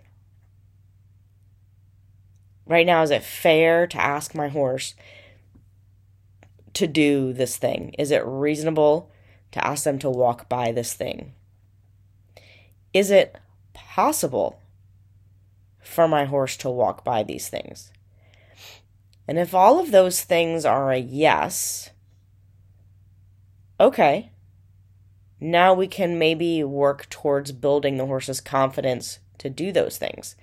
Right 2.65 2.86
now, 2.86 3.01
is 3.01 3.12
it 3.12 3.24
fair 3.24 3.88
to 3.88 4.01
ask 4.01 4.36
my 4.36 4.48
horse 4.48 4.94
to 6.74 6.88
do 6.88 7.34
this 7.34 7.58
thing? 7.58 7.96
Is 7.98 8.12
it 8.12 8.24
reasonable 8.25 9.12
to 9.51 9.65
ask 9.65 9.84
them 9.84 10.00
to 10.00 10.10
walk 10.10 10.48
by 10.48 10.72
this 10.72 10.94
thing? 10.94 11.34
Is 12.94 13.12
it 13.12 13.38
possible 13.74 14.62
for 15.82 16.08
my 16.08 16.25
horse 16.25 16.56
to 16.58 16.70
walk 16.70 17.03
by 17.03 17.24
these 17.24 17.50
things? 17.50 17.91
And 19.27 19.38
if 19.38 19.53
all 19.53 19.79
of 19.79 19.91
those 19.91 20.24
things 20.24 20.65
are 20.65 20.91
a 20.91 20.98
yes, 20.98 21.89
okay, 23.79 24.32
now 25.39 25.74
we 25.74 25.88
can 25.88 26.19
maybe 26.19 26.63
work 26.63 27.10
towards 27.10 27.51
building 27.51 27.98
the 27.98 28.05
horse's 28.05 28.41
confidence 28.41 29.19
to 29.38 29.50
do 29.50 29.72
those 29.72 29.98
things. 29.98 30.36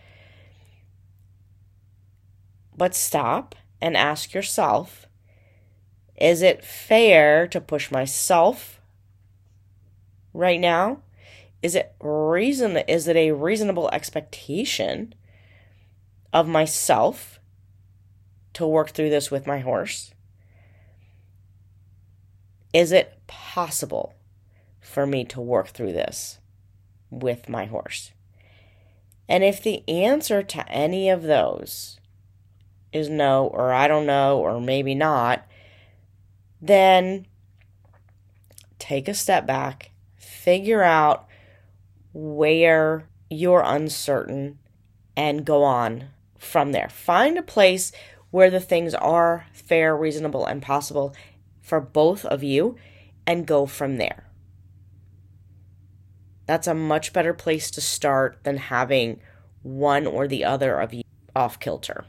But 2.76 2.94
stop 2.94 3.54
and 3.80 3.96
ask 3.96 4.34
yourself 4.34 5.06
is 6.16 6.40
it 6.40 6.64
fair 6.64 7.46
to 7.48 7.60
push 7.60 7.90
myself 7.90 8.80
right 10.32 10.58
now? 10.58 11.02
Is 11.62 11.74
it 11.74 11.94
reason 12.00 12.78
is 12.78 13.06
it 13.06 13.16
a 13.16 13.32
reasonable 13.32 13.90
expectation 13.90 15.14
of 16.32 16.48
myself 16.48 17.38
to 18.54 18.66
work 18.66 18.90
through 18.90 19.10
this 19.10 19.30
with 19.30 19.46
my 19.46 19.58
horse? 19.58 20.12
Is 22.72 22.92
it 22.92 23.20
possible 23.26 24.15
for 24.96 25.06
me 25.06 25.26
to 25.26 25.42
work 25.42 25.68
through 25.68 25.92
this 25.92 26.38
with 27.10 27.50
my 27.50 27.66
horse? 27.66 28.12
And 29.28 29.44
if 29.44 29.62
the 29.62 29.86
answer 29.86 30.42
to 30.42 30.68
any 30.70 31.10
of 31.10 31.22
those 31.22 32.00
is 32.94 33.10
no, 33.10 33.46
or 33.46 33.74
I 33.74 33.88
don't 33.88 34.06
know, 34.06 34.38
or 34.38 34.58
maybe 34.58 34.94
not, 34.94 35.46
then 36.62 37.26
take 38.78 39.06
a 39.06 39.12
step 39.12 39.46
back, 39.46 39.90
figure 40.16 40.82
out 40.82 41.28
where 42.14 43.06
you're 43.28 43.64
uncertain, 43.66 44.58
and 45.14 45.44
go 45.44 45.62
on 45.62 46.08
from 46.38 46.72
there. 46.72 46.88
Find 46.88 47.36
a 47.36 47.42
place 47.42 47.92
where 48.30 48.48
the 48.48 48.60
things 48.60 48.94
are 48.94 49.46
fair, 49.52 49.94
reasonable, 49.94 50.46
and 50.46 50.62
possible 50.62 51.14
for 51.60 51.82
both 51.82 52.24
of 52.24 52.42
you 52.42 52.76
and 53.26 53.46
go 53.46 53.66
from 53.66 53.98
there. 53.98 54.25
That's 56.46 56.66
a 56.66 56.74
much 56.74 57.12
better 57.12 57.34
place 57.34 57.70
to 57.72 57.80
start 57.80 58.38
than 58.44 58.56
having 58.56 59.20
one 59.62 60.06
or 60.06 60.28
the 60.28 60.44
other 60.44 60.78
of 60.80 60.94
you 60.94 61.02
off 61.34 61.58
kilter. 61.58 62.04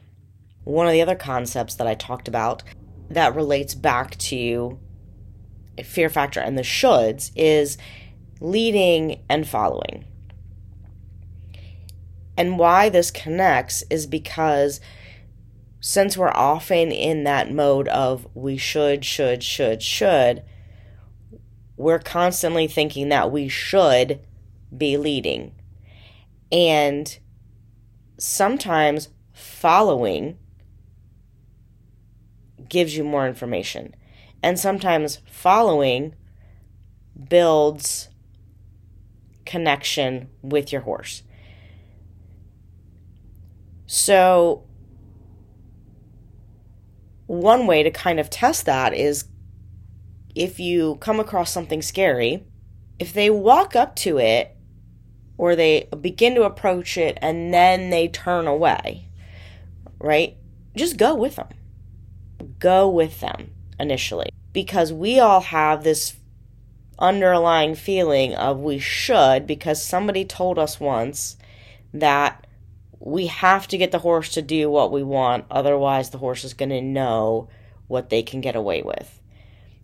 One 0.64 0.86
of 0.86 0.94
the 0.94 1.02
other 1.02 1.16
concepts 1.16 1.76
that 1.76 1.88
I 1.88 1.96
talked 1.96 2.28
about 2.28 2.64
that 3.10 3.36
relates 3.36 3.74
back 3.74 4.18
to 4.18 4.80
fear 5.84 6.10
factor 6.10 6.40
and 6.40 6.58
the 6.58 6.64
shoulds 6.64 7.32
is 7.36 7.78
leading 8.40 9.24
and 9.30 9.48
following. 9.48 10.06
And 12.36 12.60
why 12.60 12.90
this 12.90 13.10
connects 13.10 13.84
is 13.90 14.06
because 14.06 14.80
since 15.80 16.18
we're 16.18 16.32
often 16.32 16.92
in 16.92 17.24
that 17.24 17.52
mode 17.52 17.88
of 17.88 18.28
we 18.36 18.58
should, 18.58 19.04
should, 19.04 19.44
should, 19.44 19.82
should, 19.82 20.44
we're 21.76 22.00
constantly 22.00 22.68
thinking 22.68 23.10
that 23.10 23.32
we 23.32 23.48
should 23.48 24.20
be 24.76 24.98
leading. 24.98 25.54
And 26.52 27.18
sometimes 28.18 29.10
following 29.34 30.38
gives 32.68 32.98
you 32.98 33.04
more 33.04 33.28
information. 33.28 33.96
And 34.44 34.60
sometimes 34.60 35.20
following 35.30 36.16
builds 37.30 38.10
connection 39.46 40.30
with 40.42 40.72
your 40.72 40.82
horse. 40.82 41.24
So 43.86 44.66
one 47.28 47.68
way 47.68 47.84
to 47.84 47.92
kind 47.92 48.20
of 48.20 48.30
test 48.30 48.66
that 48.66 48.94
is 48.94 49.26
if 50.36 50.60
you 50.60 50.96
come 50.96 51.20
across 51.20 51.52
something 51.52 51.82
scary, 51.82 52.46
if 53.00 53.14
they 53.14 53.30
walk 53.30 53.76
up 53.76 53.96
to 53.98 54.18
it 54.18 54.57
or 55.38 55.56
they 55.56 55.88
begin 56.02 56.36
to 56.36 56.44
approach 56.44 56.98
it 56.98 57.18
and 57.22 57.54
then 57.54 57.90
they 57.90 58.08
turn 58.08 58.48
away, 58.48 59.08
right? 60.00 60.36
Just 60.76 60.98
go 60.98 61.16
with 61.16 61.36
them. 61.36 61.48
Go 62.60 62.90
with 62.90 63.20
them 63.20 63.52
initially 63.80 64.30
because 64.54 64.92
we 64.92 65.20
all 65.20 65.42
have 65.42 65.84
this 65.84 66.16
underlying 67.00 67.76
feeling 67.76 68.34
of 68.34 68.60
we 68.60 68.80
should 68.80 69.46
because 69.46 69.84
somebody 69.84 70.26
told 70.26 70.58
us 70.58 70.80
once 70.80 71.38
that 71.94 72.48
we 73.00 73.28
have 73.28 73.68
to 73.68 73.78
get 73.78 73.92
the 73.92 74.00
horse 74.00 74.30
to 74.30 74.42
do 74.42 74.70
what 74.70 74.92
we 74.92 75.04
want 75.04 75.46
otherwise 75.52 76.10
the 76.10 76.18
horse 76.18 76.44
is 76.44 76.56
going 76.56 76.70
to 76.70 76.82
know 76.82 77.48
what 77.88 78.10
they 78.10 78.24
can 78.24 78.42
get 78.42 78.56
away 78.56 78.82
with 78.82 79.22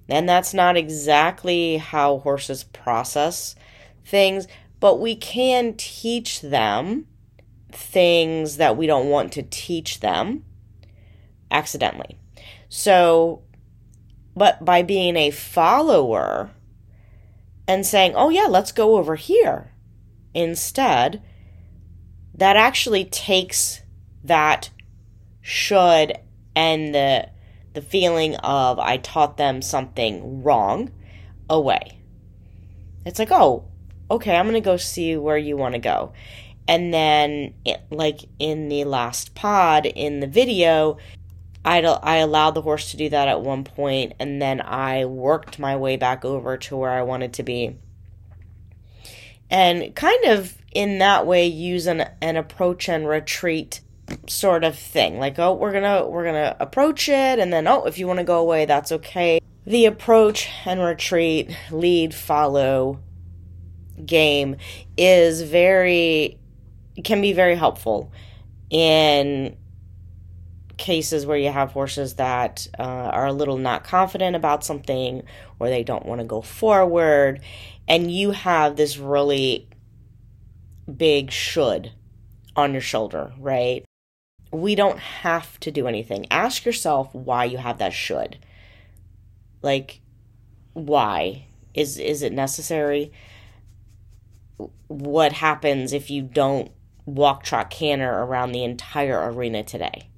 and 0.10 0.28
that's 0.28 0.56
not 0.56 0.76
exactly 0.76 1.78
how 1.78 2.18
horses 2.18 2.64
process 2.64 3.56
things 4.04 4.48
but 4.84 5.00
we 5.00 5.16
can 5.16 5.74
teach 5.78 6.42
them 6.42 7.08
things 7.72 8.58
that 8.58 8.76
we 8.76 8.86
don't 8.86 9.08
want 9.08 9.32
to 9.32 9.42
teach 9.44 10.02
them 10.02 10.44
accidentally 11.50 12.20
so 12.68 13.42
but 14.36 14.66
by 14.66 14.82
being 14.82 15.16
a 15.16 15.32
follower 15.32 16.52
and 17.68 17.86
saying, 17.86 18.14
oh, 18.16 18.30
yeah, 18.30 18.48
let's 18.50 18.72
go 18.72 18.98
over 18.98 19.16
here 19.16 19.72
instead, 20.34 21.22
that 22.34 22.56
actually 22.56 23.06
takes 23.06 23.82
that 24.24 24.70
should 25.42 26.18
and 26.56 26.96
the 26.96 27.30
the 27.74 27.82
feeling 27.82 28.36
of 28.38 28.78
I 28.80 28.98
taught 28.98 29.38
them 29.38 29.62
something 29.62 30.44
wrong 30.44 30.92
away. 31.50 32.00
It's 33.04 33.18
like, 33.18 33.32
oh, 33.32 33.66
okay, 34.10 34.36
I'm 34.36 34.46
going 34.46 34.56
to 34.56 34.62
go 34.62 34.78
see 34.78 35.16
where 35.18 35.38
you 35.38 35.58
want 35.58 35.74
to 35.76 35.80
go. 35.80 36.14
And 36.68 36.94
then, 36.94 37.54
it, 37.66 37.82
like 37.90 38.22
in 38.40 38.70
the 38.70 38.86
last 38.86 39.36
pod 39.36 39.86
in 39.86 40.22
the 40.22 40.28
video, 40.28 40.98
I, 41.66 41.82
I 41.82 42.18
allowed 42.18 42.52
the 42.52 42.62
horse 42.62 42.92
to 42.92 42.98
do 42.98 43.10
that 43.10 43.28
at 43.28 43.42
one 43.42 43.64
point, 43.64 44.14
and 44.20 44.42
then 44.42 44.62
I 44.62 45.06
worked 45.06 45.60
my 45.60 45.76
way 45.76 45.98
back 45.98 46.26
over 46.26 46.58
to 46.58 46.78
where 46.78 46.92
I 46.92 47.04
wanted 47.04 47.34
to 47.34 47.44
be. 47.44 47.78
And 49.50 49.96
kind 49.96 50.26
of 50.26 50.58
in 50.74 50.98
that 51.00 51.26
way, 51.26 51.46
use 51.46 51.88
an, 51.88 52.10
an 52.22 52.38
approach 52.38 52.90
and 52.90 53.08
retreat 53.08 53.82
sort 54.28 54.64
of 54.64 54.78
thing. 54.78 55.20
Like, 55.20 55.40
oh, 55.40 55.54
we're 55.54 55.72
gonna 55.72 56.08
we're 56.08 56.26
gonna 56.26 56.56
approach 56.60 57.08
it, 57.08 57.40
and 57.40 57.54
then 57.54 57.68
oh, 57.68 57.86
if 57.86 57.98
you 57.98 58.08
want 58.08 58.20
to 58.20 58.26
go 58.26 58.40
away, 58.40 58.66
that's 58.66 58.92
okay. 58.92 59.40
The 59.66 59.86
approach 59.86 60.50
and 60.66 60.82
retreat, 60.82 61.56
lead, 61.72 62.14
follow 62.14 63.00
game 64.06 64.58
is 64.98 65.42
very 65.42 66.38
can 67.04 67.22
be 67.22 67.34
very 67.34 67.56
helpful 67.56 68.12
in 68.70 69.58
cases 70.78 71.26
where 71.26 71.38
you 71.38 71.50
have 71.52 71.72
horses 71.72 72.16
that 72.16 72.68
uh, 72.78 72.82
are 72.82 73.28
a 73.28 73.34
little 73.34 73.58
not 73.58 73.84
confident 73.84 74.36
about 74.36 74.64
something 74.64 75.24
or 75.60 75.70
they 75.70 75.84
don't 75.84 76.06
want 76.06 76.20
to 76.20 76.26
go 76.26 76.42
forward, 76.42 77.40
and 77.88 78.12
you 78.12 78.32
have 78.32 78.76
this 78.76 78.98
really 78.98 79.68
big 80.98 81.32
should 81.32 81.92
on 82.56 82.74
your 82.74 82.82
shoulder, 82.82 83.34
right? 83.40 83.86
We 84.52 84.76
don't 84.76 85.00
have 85.00 85.60
to 85.62 85.72
do 85.72 85.88
anything. 85.88 86.28
Ask 86.30 86.66
yourself 86.66 87.14
why 87.14 87.46
you 87.46 87.58
have 87.58 87.80
that 87.80 87.94
should. 87.94 88.38
Like, 89.62 90.02
why? 90.74 91.46
Is 91.74 91.98
is 91.98 92.22
it 92.22 92.34
necessary? 92.34 93.12
What 94.88 95.34
happens 95.34 95.94
if 95.94 96.10
you 96.10 96.22
don't 96.22 96.72
walk, 97.06 97.44
trot, 97.44 97.70
canter 97.70 98.10
around 98.10 98.52
the 98.52 98.64
entire 98.64 99.32
arena 99.32 99.64
today? 99.64 100.10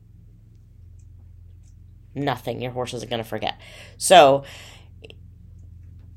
nothing. 2.15 2.61
Your 2.61 2.71
horse 2.71 2.93
isn't 2.93 3.09
going 3.09 3.21
to 3.21 3.27
forget. 3.27 3.59
So, 3.97 4.43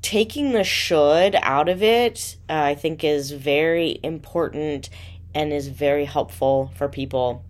taking 0.01 0.51
the 0.51 0.63
should 0.63 1.35
out 1.35 1.69
of 1.69 1.83
it, 1.83 2.37
uh, 2.49 2.53
I 2.53 2.75
think, 2.75 3.03
is 3.03 3.31
very 3.31 3.99
important 4.01 4.89
and 5.35 5.53
is 5.53 5.67
very 5.67 6.05
helpful 6.05 6.71
for 6.75 6.87
people 6.87 7.43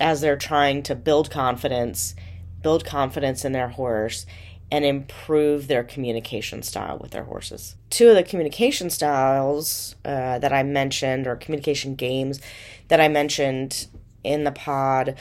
as 0.00 0.20
they're 0.20 0.36
trying 0.36 0.82
to 0.82 0.94
build 0.94 1.30
confidence, 1.30 2.14
build 2.62 2.84
confidence 2.84 3.44
in 3.44 3.52
their 3.52 3.68
horse, 3.68 4.26
and 4.70 4.84
improve 4.84 5.68
their 5.68 5.84
communication 5.84 6.62
style 6.62 6.98
with 6.98 7.12
their 7.12 7.24
horses. 7.24 7.76
Two 7.90 8.08
of 8.08 8.16
the 8.16 8.22
communication 8.22 8.90
styles 8.90 9.94
uh, 10.04 10.38
that 10.38 10.52
I 10.52 10.62
mentioned, 10.62 11.26
or 11.26 11.36
communication 11.36 11.94
games 11.94 12.40
that 12.88 13.00
I 13.00 13.08
mentioned 13.08 13.86
in 14.22 14.44
the 14.44 14.52
pod, 14.52 15.16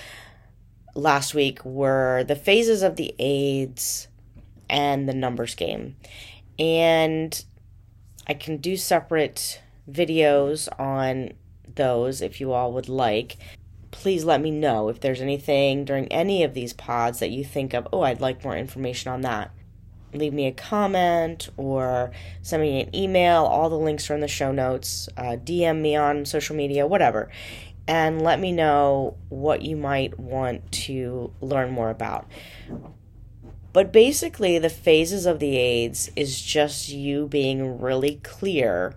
last 0.96 1.34
week 1.34 1.64
were 1.66 2.24
the 2.24 2.36
phases 2.36 2.84
of 2.84 2.96
the 2.96 3.14
aids 3.20 4.08
and 4.70 5.08
the 5.08 5.14
numbers 5.14 5.56
game. 5.56 5.96
And 6.58 7.44
I 8.28 8.34
can 8.34 8.58
do 8.58 8.78
separate 8.78 9.62
videos 9.90 10.68
on 10.80 11.34
those 11.76 12.22
if 12.22 12.40
you 12.40 12.54
all 12.54 12.72
would 12.74 12.90
like. 12.90 13.38
Please 14.04 14.26
let 14.26 14.42
me 14.42 14.52
know 14.52 14.90
if 14.90 15.00
there's 15.00 15.22
anything 15.22 15.86
during 15.86 16.08
any 16.10 16.44
of 16.44 16.54
these 16.54 16.74
pods 16.74 17.20
that 17.20 17.32
you 17.32 17.42
think 17.42 17.74
of, 17.74 17.88
oh, 17.94 18.02
I'd 18.02 18.20
like 18.20 18.44
more 18.44 18.58
information 18.58 19.14
on 19.14 19.22
that. 19.22 19.50
Leave 20.14 20.34
me 20.34 20.46
a 20.46 20.52
comment 20.52 21.48
or 21.56 22.12
send 22.42 22.62
me 22.62 22.82
an 22.82 22.94
email. 22.94 23.46
All 23.46 23.70
the 23.70 23.78
links 23.78 24.12
are 24.12 24.14
in 24.14 24.20
the 24.20 24.28
show 24.28 24.52
notes. 24.52 25.08
Uh, 25.16 25.38
DM 25.42 25.80
me 25.80 25.96
on 25.96 26.26
social 26.26 26.54
media, 26.54 26.86
whatever 26.86 27.30
and 27.88 28.22
let 28.22 28.42
me 28.42 28.52
know 28.52 29.16
what 29.30 29.62
you 29.62 29.78
might 29.78 30.20
want 30.20 30.70
to 30.72 31.32
learn 31.40 31.72
more 31.72 31.90
about. 31.90 32.30
But 33.72 33.94
basically, 33.94 34.60
the 34.60 34.70
phases 34.70 35.26
of 35.26 35.40
the 35.40 35.56
aids 35.56 36.12
is 36.14 36.42
just 36.42 36.90
you 36.90 37.28
being 37.28 37.80
really 37.80 38.20
clear 38.24 38.96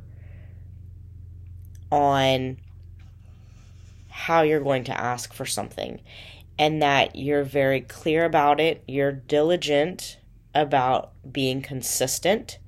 on 1.93 2.59
how 4.17 4.41
you're 4.41 4.61
going 4.61 4.85
to 4.85 4.99
ask 4.99 5.35
for 5.35 5.45
something 5.45 6.01
and 6.59 6.81
that 6.81 7.15
you're 7.17 7.45
very 7.45 7.83
clear 7.83 8.25
about 8.25 8.59
it, 8.61 8.83
you're 8.89 9.13
diligent 9.13 10.19
about 10.55 11.13
being 11.31 11.61
consistent, 11.61 12.59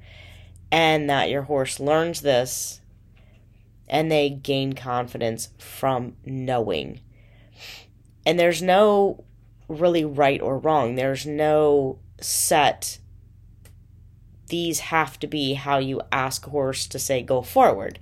and 0.70 1.08
that 1.08 1.30
your 1.30 1.42
horse 1.42 1.80
learns 1.80 2.20
this 2.20 2.82
and 3.88 4.12
they 4.12 4.28
gain 4.28 4.74
confidence 4.74 5.48
from 5.56 6.14
knowing. 6.26 7.00
And 8.26 8.38
there's 8.38 8.60
no 8.60 9.24
really 9.68 10.04
right 10.04 10.42
or 10.42 10.58
wrong. 10.58 10.96
There's 10.96 11.24
no 11.24 11.98
set 12.20 12.98
these 14.48 14.80
have 14.80 15.18
to 15.20 15.26
be 15.26 15.54
how 15.54 15.78
you 15.78 16.02
ask 16.12 16.44
horse 16.46 16.86
to 16.88 16.98
say 16.98 17.22
go 17.22 17.42
forward. 17.42 17.98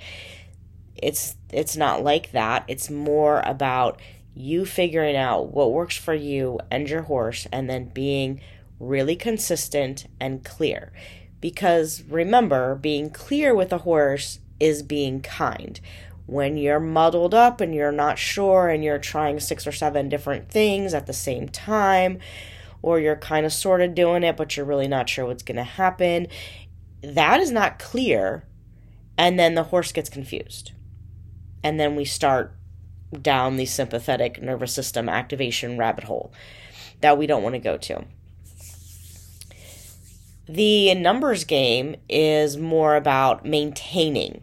It's 1.02 1.37
it's 1.52 1.76
not 1.76 2.02
like 2.02 2.32
that. 2.32 2.64
It's 2.68 2.90
more 2.90 3.42
about 3.44 4.00
you 4.35 4.66
figuring 4.66 5.16
out 5.16 5.52
what 5.52 5.72
works 5.72 5.96
for 5.96 6.14
you 6.14 6.61
and 6.70 6.88
your 6.88 7.02
horse 7.02 7.46
and 7.50 7.70
then 7.70 7.87
being 7.88 8.40
really 8.78 9.16
consistent 9.16 10.06
and 10.20 10.44
clear. 10.44 10.92
Because 11.40 12.02
remember, 12.09 12.74
being 12.74 13.11
clear 13.11 13.54
with 13.54 13.72
a 13.72 13.78
horse 13.78 14.40
is 14.61 14.82
being 14.82 15.20
kind. 15.20 15.80
When 16.26 16.56
you're 16.56 16.80
muddled 16.80 17.35
up 17.35 17.61
and 17.61 17.74
you're 17.74 17.92
not 17.92 18.18
sure 18.18 18.68
and 18.68 18.82
you're 18.82 18.98
trying 18.98 19.40
six 19.40 19.66
or 19.66 19.72
seven 19.72 20.09
different 20.09 20.50
things 20.50 20.92
at 20.92 21.06
the 21.06 21.12
same 21.12 21.48
time, 21.48 22.18
or 22.82 22.98
you're 23.00 23.16
kind 23.16 23.46
of 23.46 23.52
sort 23.52 23.80
of 23.80 23.94
doing 23.94 24.22
it, 24.22 24.37
but 24.37 24.56
you're 24.56 24.66
really 24.66 24.88
not 24.88 25.09
sure 25.09 25.26
what's 25.26 25.42
going 25.42 25.56
to 25.56 25.62
happen, 25.62 26.26
that 27.02 27.40
is 27.40 27.50
not 27.50 27.78
clear. 27.78 28.44
And 29.16 29.38
then 29.38 29.54
the 29.54 29.64
horse 29.64 29.92
gets 29.92 30.11
confused. 30.11 30.72
And 31.62 31.81
then 31.81 31.97
we 31.97 32.05
start 32.05 32.55
down 33.23 33.57
the 33.57 33.66
sympathetic 33.66 34.42
nervous 34.42 34.73
system 34.73 35.09
activation 35.09 35.79
rabbit 35.79 36.05
hole 36.05 36.33
that 37.01 37.19
we 37.19 37.27
don't 37.27 37.42
want 37.42 37.55
to 37.55 37.61
go 37.61 37.77
to. 37.77 38.05
The 40.49 40.95
numbers 40.95 41.45
game 41.45 41.97
is 42.09 42.57
more 42.57 42.95
about 42.95 43.45
maintaining 43.45 44.42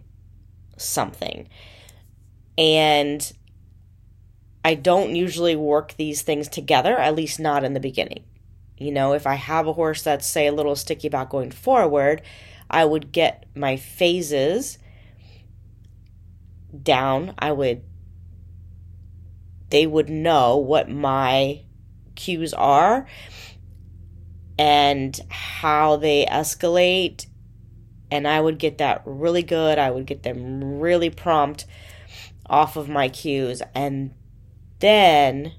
something. 0.77 1.47
And 2.57 3.31
I 4.65 4.75
don't 4.75 5.15
usually 5.15 5.55
work 5.55 5.95
these 5.97 6.21
things 6.21 6.47
together, 6.47 6.97
at 6.97 7.15
least 7.15 7.39
not 7.39 7.63
in 7.63 7.73
the 7.73 7.79
beginning. 7.79 8.23
You 8.77 8.91
know, 8.91 9.13
if 9.13 9.25
I 9.25 9.35
have 9.35 9.67
a 9.67 9.73
horse 9.73 10.01
that's, 10.01 10.27
say, 10.27 10.47
a 10.47 10.51
little 10.51 10.75
sticky 10.75 11.07
about 11.07 11.29
going 11.29 11.51
forward, 11.51 12.21
I 12.69 12.85
would 12.85 13.11
get 13.11 13.45
my 13.55 13.77
phases 13.77 14.77
down. 16.81 17.33
I 17.37 17.51
would, 17.51 17.83
they 19.69 19.85
would 19.85 20.09
know 20.09 20.57
what 20.57 20.89
my 20.89 21.61
cues 22.15 22.53
are 22.53 23.07
and 24.57 25.19
how 25.29 25.97
they 25.97 26.25
escalate. 26.25 27.27
And 28.11 28.27
I 28.27 28.39
would 28.39 28.59
get 28.59 28.77
that 28.77 29.01
really 29.05 29.43
good. 29.43 29.79
I 29.79 29.91
would 29.91 30.05
get 30.05 30.23
them 30.23 30.79
really 30.79 31.09
prompt 31.09 31.65
off 32.47 32.75
of 32.75 32.87
my 32.87 33.09
cues. 33.09 33.61
And 33.73 34.13
then 34.79 35.53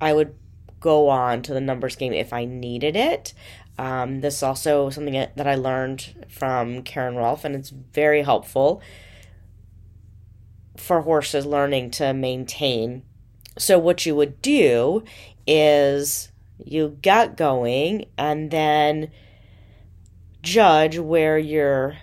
I 0.00 0.12
would 0.12 0.34
go 0.80 1.08
on 1.08 1.42
to 1.42 1.52
the 1.52 1.60
numbers 1.60 1.96
game 1.96 2.12
if 2.12 2.32
I 2.32 2.44
needed 2.44 2.96
it. 2.96 3.34
Um, 3.78 4.20
this 4.20 4.36
is 4.36 4.42
also 4.42 4.90
something 4.90 5.14
that 5.14 5.46
I 5.46 5.54
learned 5.54 6.26
from 6.28 6.82
Karen 6.82 7.14
Rohlf, 7.14 7.44
and 7.44 7.54
it's 7.54 7.70
very 7.70 8.22
helpful 8.22 8.82
for 10.80 11.02
horses 11.02 11.46
learning 11.46 11.90
to 11.92 12.12
maintain. 12.12 13.02
So, 13.56 13.78
what 13.78 14.06
you 14.06 14.14
would 14.14 14.40
do 14.42 15.04
is 15.46 16.30
you 16.64 16.98
get 17.02 17.36
going 17.36 18.06
and 18.16 18.50
then 18.50 19.10
judge 20.42 20.98
where 20.98 21.38
you're 21.38 21.96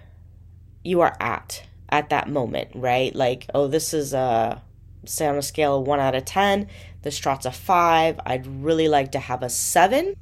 you 0.84 1.02
are 1.02 1.16
at 1.20 1.64
at 1.90 2.10
that 2.10 2.30
moment, 2.30 2.70
right? 2.76 3.16
Like, 3.16 3.48
oh, 3.54 3.68
this 3.68 3.94
is 3.94 4.14
a 4.14 4.62
say 5.06 5.28
on 5.28 5.38
a 5.38 5.42
scale 5.42 5.80
of 5.80 5.88
1 5.88 6.00
out 6.00 6.16
of 6.16 6.26
10, 6.26 6.68
this 7.04 7.18
trot's 7.18 7.46
a 7.46 7.52
5. 7.52 8.20
I'd 8.26 8.48
really 8.48 8.88
like 8.88 9.12
to 9.12 9.20
have 9.20 9.44
a 9.44 9.50
7 9.50 10.16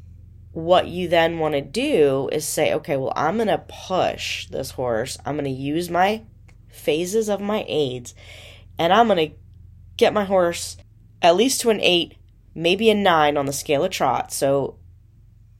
what 0.54 0.88
you 0.88 1.08
then 1.08 1.40
want 1.40 1.56
to 1.56 1.62
do 1.62 2.30
is 2.32 2.48
say, 2.48 2.74
okay, 2.74 2.96
well, 2.96 3.12
I'm 3.16 3.38
going 3.38 3.48
to 3.48 3.64
push 3.88 4.48
this 4.48 4.72
horse. 4.72 5.18
I'm 5.26 5.36
going 5.36 5.46
to 5.46 5.52
use 5.52 5.90
my 5.90 6.22
phases 6.74 7.30
of 7.30 7.40
my 7.40 7.64
aids, 7.68 8.14
and 8.78 8.92
I'm 8.92 9.08
going 9.08 9.30
to 9.30 9.36
get 9.98 10.14
my 10.14 10.26
horse 10.26 10.78
at 11.22 11.36
least 11.36 11.62
to 11.62 11.70
an 11.70 11.80
eight, 11.82 12.18
maybe 12.54 12.90
a 12.90 12.96
nine 12.96 13.38
on 13.38 13.46
the 13.46 13.54
scale 13.54 13.84
of 13.86 13.92
trot. 13.92 14.34
So 14.34 14.78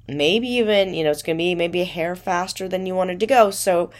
maybe 0.08 0.48
even, 0.50 0.94
you 0.94 1.04
know, 1.04 1.12
it's 1.12 1.24
going 1.24 1.38
to 1.38 1.42
be 1.42 1.56
maybe 1.56 1.82
a 1.82 1.86
hair 1.86 2.16
faster 2.16 2.68
than 2.68 2.86
you 2.86 2.96
wanted 2.96 3.20
to 3.22 3.28
go. 3.28 3.52
So 3.52 3.92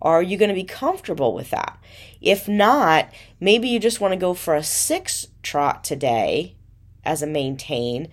are 0.00 0.22
you 0.22 0.38
going 0.38 0.48
to 0.48 0.54
be 0.54 0.64
comfortable 0.64 1.34
with 1.34 1.50
that? 1.50 1.78
If 2.20 2.48
not, 2.48 3.12
maybe 3.38 3.68
you 3.68 3.78
just 3.78 4.00
want 4.00 4.12
to 4.12 4.18
go 4.18 4.32
for 4.32 4.54
a 4.54 4.62
six 4.62 5.26
trot 5.42 5.84
today 5.84 6.56
as 7.04 7.22
a 7.22 7.26
maintain 7.26 8.08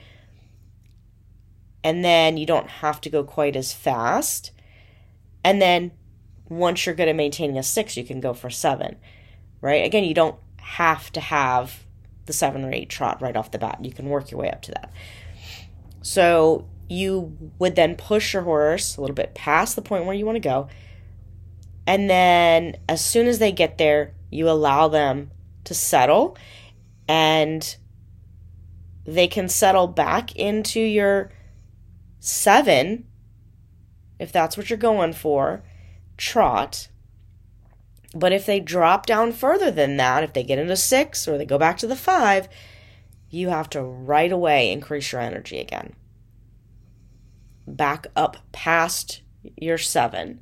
and 1.84 2.04
then 2.04 2.36
you 2.36 2.46
don't 2.46 2.67
have 2.67 3.00
to 3.00 3.10
go 3.10 3.24
quite 3.24 3.56
as 3.56 3.72
fast. 3.72 4.52
And 5.43 5.62
then 5.62 5.91
once 6.49 6.86
you're 6.86 6.95
good 6.95 7.07
at 7.07 7.15
maintaining 7.15 7.57
a 7.57 7.63
six, 7.63 7.97
you 7.97 8.03
can 8.03 8.19
go 8.19 8.33
for 8.33 8.49
seven, 8.49 8.97
right? 9.62 9.86
Again, 9.86 10.03
you 10.03 10.13
don't 10.13 10.39
have 10.57 11.12
to 11.13 11.19
have 11.19 11.83
the 12.25 12.33
seven 12.33 12.63
or 12.63 12.71
eight 12.71 12.89
trot 12.89 13.21
right 13.21 13.36
off 13.36 13.51
the 13.51 13.60
bat. 13.60 13.79
You 13.83 13.91
can 13.91 14.10
work 14.10 14.31
your 14.31 14.39
way 14.39 14.51
up 14.51 14.62
to 14.63 14.71
that. 14.71 14.91
So 16.01 16.67
you 16.89 17.36
would 17.60 17.75
then 17.75 17.95
push 17.95 18.33
your 18.33 18.43
horse 18.43 18.97
a 18.97 19.01
little 19.01 19.15
bit 19.15 19.36
past 19.36 19.75
the 19.75 19.81
point 19.81 20.05
where 20.05 20.15
you 20.15 20.25
want 20.25 20.38
to 20.38 20.39
go. 20.39 20.69
And 21.86 22.10
then 22.10 22.77
as 22.88 23.03
soon 23.03 23.27
as 23.27 23.39
they 23.39 23.51
get 23.51 23.77
there, 23.77 24.13
you 24.29 24.49
allow 24.49 24.88
them 24.88 25.31
to 25.63 25.73
settle 25.73 26.38
and 27.07 27.77
they 29.05 29.27
can 29.27 29.47
settle 29.47 29.88
back 29.88 30.36
into 30.36 30.81
your 30.81 31.31
seven, 32.19 33.05
if 34.19 34.31
that's 34.31 34.57
what 34.57 34.69
you're 34.69 34.77
going 34.77 35.13
for, 35.13 35.63
trot. 36.17 36.89
But 38.13 38.34
if 38.34 38.45
they 38.45 38.60
drop 38.60 39.06
down 39.06 39.32
further 39.32 39.71
than 39.71 39.97
that, 39.97 40.23
if 40.23 40.34
they 40.34 40.43
get 40.43 40.60
into 40.60 40.75
six 40.75 41.27
or 41.27 41.38
they 41.38 41.45
go 41.45 41.58
back 41.58 41.77
to 41.77 41.88
the 41.88 41.95
five, 41.95 42.47
you 43.30 43.49
have 43.49 43.69
to 43.71 43.82
right 43.82 44.32
away 44.32 44.71
increase 44.71 45.12
your 45.12 45.21
energy 45.21 45.60
again. 45.60 45.93
Back 47.67 48.08
up 48.15 48.38
past 48.51 49.21
your 49.56 49.77
seven 49.77 50.39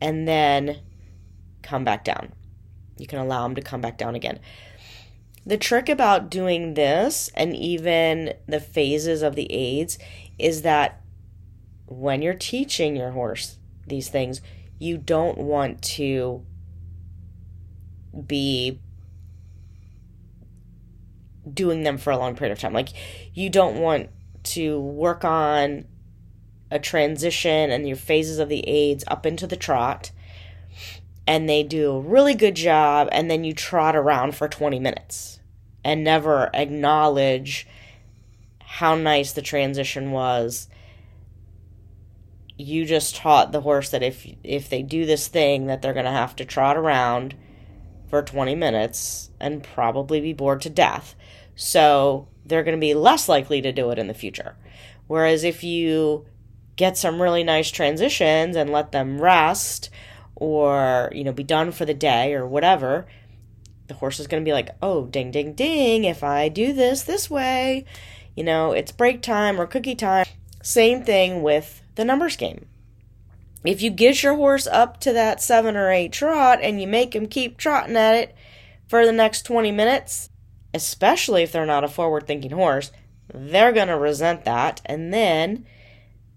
and 0.00 0.26
then 0.26 0.80
come 1.62 1.84
back 1.84 2.04
down. 2.04 2.32
You 2.96 3.06
can 3.06 3.18
allow 3.18 3.42
them 3.42 3.54
to 3.54 3.62
come 3.62 3.80
back 3.80 3.98
down 3.98 4.14
again. 4.14 4.40
The 5.44 5.58
trick 5.58 5.88
about 5.88 6.30
doing 6.30 6.74
this 6.74 7.30
and 7.34 7.54
even 7.54 8.34
the 8.46 8.60
phases 8.60 9.22
of 9.22 9.34
the 9.34 9.50
aids 9.52 9.98
is 10.38 10.62
that 10.62 11.00
when 11.86 12.22
you're 12.22 12.34
teaching 12.34 12.96
your 12.96 13.12
horse 13.12 13.56
these 13.86 14.08
things, 14.08 14.40
you 14.78 14.98
don't 14.98 15.38
want 15.38 15.82
to 15.82 16.44
be 18.26 18.80
doing 21.52 21.82
them 21.82 21.98
for 21.98 22.10
a 22.10 22.18
long 22.18 22.36
period 22.36 22.52
of 22.52 22.58
time. 22.58 22.72
Like, 22.72 22.90
you 23.34 23.50
don't 23.50 23.76
want 23.76 24.10
to 24.44 24.80
work 24.80 25.24
on 25.24 25.84
a 26.70 26.78
transition 26.78 27.70
and 27.70 27.86
your 27.86 27.96
phases 27.96 28.38
of 28.38 28.48
the 28.48 28.66
aids 28.68 29.04
up 29.06 29.24
into 29.24 29.46
the 29.46 29.56
trot 29.56 30.10
and 31.26 31.48
they 31.48 31.62
do 31.62 31.92
a 31.92 32.00
really 32.00 32.34
good 32.34 32.54
job 32.54 33.08
and 33.12 33.30
then 33.30 33.44
you 33.44 33.52
trot 33.52 33.96
around 33.96 34.34
for 34.34 34.48
20 34.48 34.78
minutes 34.78 35.40
and 35.84 36.04
never 36.04 36.50
acknowledge 36.54 37.66
how 38.60 38.94
nice 38.94 39.32
the 39.32 39.42
transition 39.42 40.10
was. 40.10 40.68
You 42.58 42.84
just 42.84 43.16
taught 43.16 43.52
the 43.52 43.62
horse 43.62 43.90
that 43.90 44.02
if 44.02 44.26
if 44.44 44.68
they 44.68 44.82
do 44.82 45.06
this 45.06 45.28
thing 45.28 45.66
that 45.66 45.80
they're 45.80 45.94
going 45.94 46.04
to 46.04 46.10
have 46.10 46.36
to 46.36 46.44
trot 46.44 46.76
around 46.76 47.34
for 48.10 48.22
20 48.22 48.54
minutes 48.54 49.30
and 49.38 49.62
probably 49.62 50.20
be 50.20 50.32
bored 50.32 50.60
to 50.62 50.70
death. 50.70 51.14
So, 51.54 52.28
they're 52.44 52.62
going 52.62 52.76
to 52.76 52.80
be 52.80 52.94
less 52.94 53.28
likely 53.28 53.60
to 53.60 53.72
do 53.72 53.90
it 53.90 53.98
in 53.98 54.06
the 54.06 54.14
future. 54.14 54.56
Whereas 55.06 55.44
if 55.44 55.62
you 55.62 56.26
get 56.76 56.96
some 56.96 57.20
really 57.20 57.44
nice 57.44 57.70
transitions 57.70 58.56
and 58.56 58.70
let 58.70 58.92
them 58.92 59.20
rest 59.20 59.90
or, 60.34 61.10
you 61.12 61.24
know, 61.24 61.32
be 61.32 61.42
done 61.42 61.72
for 61.72 61.84
the 61.84 61.94
day 61.94 62.34
or 62.34 62.46
whatever, 62.46 63.06
the 63.88 63.94
horse 63.94 64.20
is 64.20 64.26
going 64.26 64.42
to 64.42 64.48
be 64.48 64.52
like, 64.52 64.70
"Oh, 64.80 65.06
ding 65.06 65.30
ding 65.30 65.54
ding, 65.54 66.04
if 66.04 66.22
I 66.22 66.48
do 66.48 66.72
this 66.72 67.02
this 67.02 67.28
way, 67.28 67.84
you 68.36 68.44
know, 68.44 68.72
it's 68.72 68.92
break 68.92 69.22
time 69.22 69.60
or 69.60 69.66
cookie 69.66 69.94
time. 69.96 70.26
Same 70.62 71.02
thing 71.02 71.42
with 71.42 71.82
the 71.98 72.04
numbers 72.04 72.36
game. 72.36 72.64
If 73.64 73.82
you 73.82 73.90
get 73.90 74.22
your 74.22 74.36
horse 74.36 74.68
up 74.68 75.00
to 75.00 75.12
that 75.12 75.42
seven 75.42 75.76
or 75.76 75.90
eight 75.90 76.12
trot 76.12 76.60
and 76.62 76.80
you 76.80 76.86
make 76.86 77.14
him 77.14 77.26
keep 77.26 77.58
trotting 77.58 77.96
at 77.96 78.14
it 78.14 78.34
for 78.86 79.04
the 79.04 79.12
next 79.12 79.42
20 79.42 79.72
minutes, 79.72 80.30
especially 80.72 81.42
if 81.42 81.50
they're 81.50 81.66
not 81.66 81.82
a 81.82 81.88
forward 81.88 82.26
thinking 82.26 82.52
horse, 82.52 82.92
they're 83.34 83.72
going 83.72 83.88
to 83.88 83.98
resent 83.98 84.44
that 84.44 84.80
and 84.86 85.12
then 85.12 85.66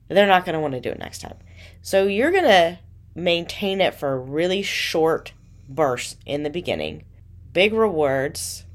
they're 0.10 0.28
not 0.28 0.46
going 0.46 0.56
to 0.56 0.60
want 0.60 0.74
to 0.74 0.82
do 0.82 0.90
it 0.90 1.00
next 1.00 1.22
time. 1.22 1.38
So 1.84 2.08
you're 2.08 2.32
going 2.32 2.44
to 2.44 2.80
maintain 3.14 3.82
it 3.82 3.94
for 3.94 4.20
really 4.20 4.64
short 4.64 5.32
bursts 5.70 6.18
in 6.26 6.42
the 6.42 6.50
beginning, 6.50 7.06
big 7.54 7.72
rewards 7.72 8.66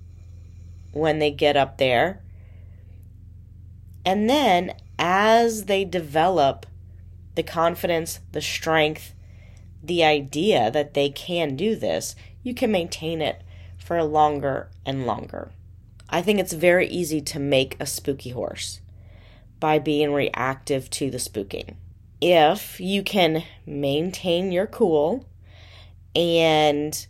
when 0.92 1.18
they 1.18 1.32
get 1.32 1.56
up 1.56 1.78
there, 1.78 2.22
and 4.04 4.30
then 4.30 4.72
as 5.00 5.64
they 5.64 5.84
develop 5.84 6.64
the 7.36 7.42
confidence, 7.42 8.20
the 8.32 8.40
strength, 8.40 9.14
the 9.82 10.02
idea 10.04 10.70
that 10.70 10.94
they 10.94 11.08
can 11.08 11.54
do 11.54 11.76
this, 11.76 12.16
you 12.42 12.54
can 12.54 12.72
maintain 12.72 13.22
it 13.22 13.42
for 13.78 14.02
longer 14.02 14.68
and 14.84 15.06
longer. 15.06 15.52
I 16.08 16.22
think 16.22 16.40
it's 16.40 16.52
very 16.52 16.88
easy 16.88 17.20
to 17.20 17.38
make 17.38 17.76
a 17.78 17.86
spooky 17.86 18.30
horse 18.30 18.80
by 19.60 19.78
being 19.78 20.12
reactive 20.12 20.90
to 20.90 21.10
the 21.10 21.18
spooking. 21.18 21.76
If 22.20 22.80
you 22.80 23.02
can 23.02 23.44
maintain 23.64 24.50
your 24.50 24.66
cool 24.66 25.28
and 26.14 27.06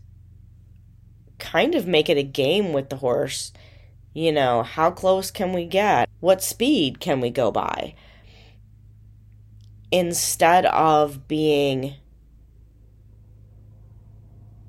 kind 1.39 1.75
of 1.75 1.87
make 1.87 2.09
it 2.09 2.19
a 2.19 2.23
game 2.23 2.73
with 2.73 2.91
the 2.91 2.97
horse 2.97 3.53
you 4.17 4.33
know, 4.33 4.62
how 4.62 4.91
close 4.93 5.31
can 5.31 5.53
we 5.53 5.67
get? 5.67 6.09
What 6.21 6.43
speed 6.43 7.01
can 7.01 7.21
we 7.21 7.29
go 7.29 7.51
by? 7.51 7.95
Instead 9.99 10.67
of 10.67 11.27
being 11.27 11.95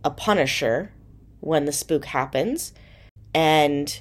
a 0.02 0.10
punisher 0.10 0.94
when 1.42 1.66
the 1.66 1.74
spook 1.74 2.06
happens 2.06 2.74
and 3.36 4.00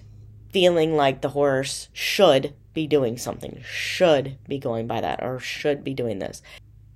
feeling 0.52 0.94
like 0.94 1.22
the 1.22 1.30
horse 1.30 1.88
should 1.92 2.54
be 2.74 2.86
doing 2.86 3.18
something, 3.18 3.60
should 3.66 4.38
be 4.46 4.56
going 4.56 4.86
by 4.86 5.00
that, 5.00 5.20
or 5.20 5.40
should 5.40 5.82
be 5.82 5.94
doing 5.94 6.20
this. 6.20 6.42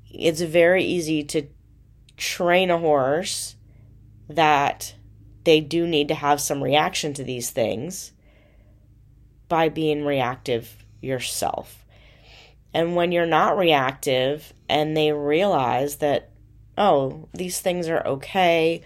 It's 0.09 0.43
very 0.43 0.85
easy 0.85 1.25
to 1.25 1.49
train 2.16 2.71
a 2.71 2.79
horse 2.79 3.57
that 4.29 4.95
they 5.43 5.61
do 5.61 5.88
need 5.88 6.07
to 6.07 6.14
have 6.14 6.40
some 6.40 6.62
reaction 6.62 7.12
to 7.14 7.25
these 7.25 7.51
things 7.51 8.12
by 9.49 9.69
being 9.69 10.05
reactive 10.05 10.85
yourself. 11.01 11.85
And 12.72 12.94
when 12.94 13.12
you're 13.12 13.26
not 13.26 13.59
reactive 13.59 14.52
and 14.68 14.96
they 14.96 15.12
realize 15.12 15.96
that, 15.96 16.30
oh, 16.78 17.28
these 17.35 17.61
things 17.61 17.88
are 17.88 18.06
okay, 18.06 18.83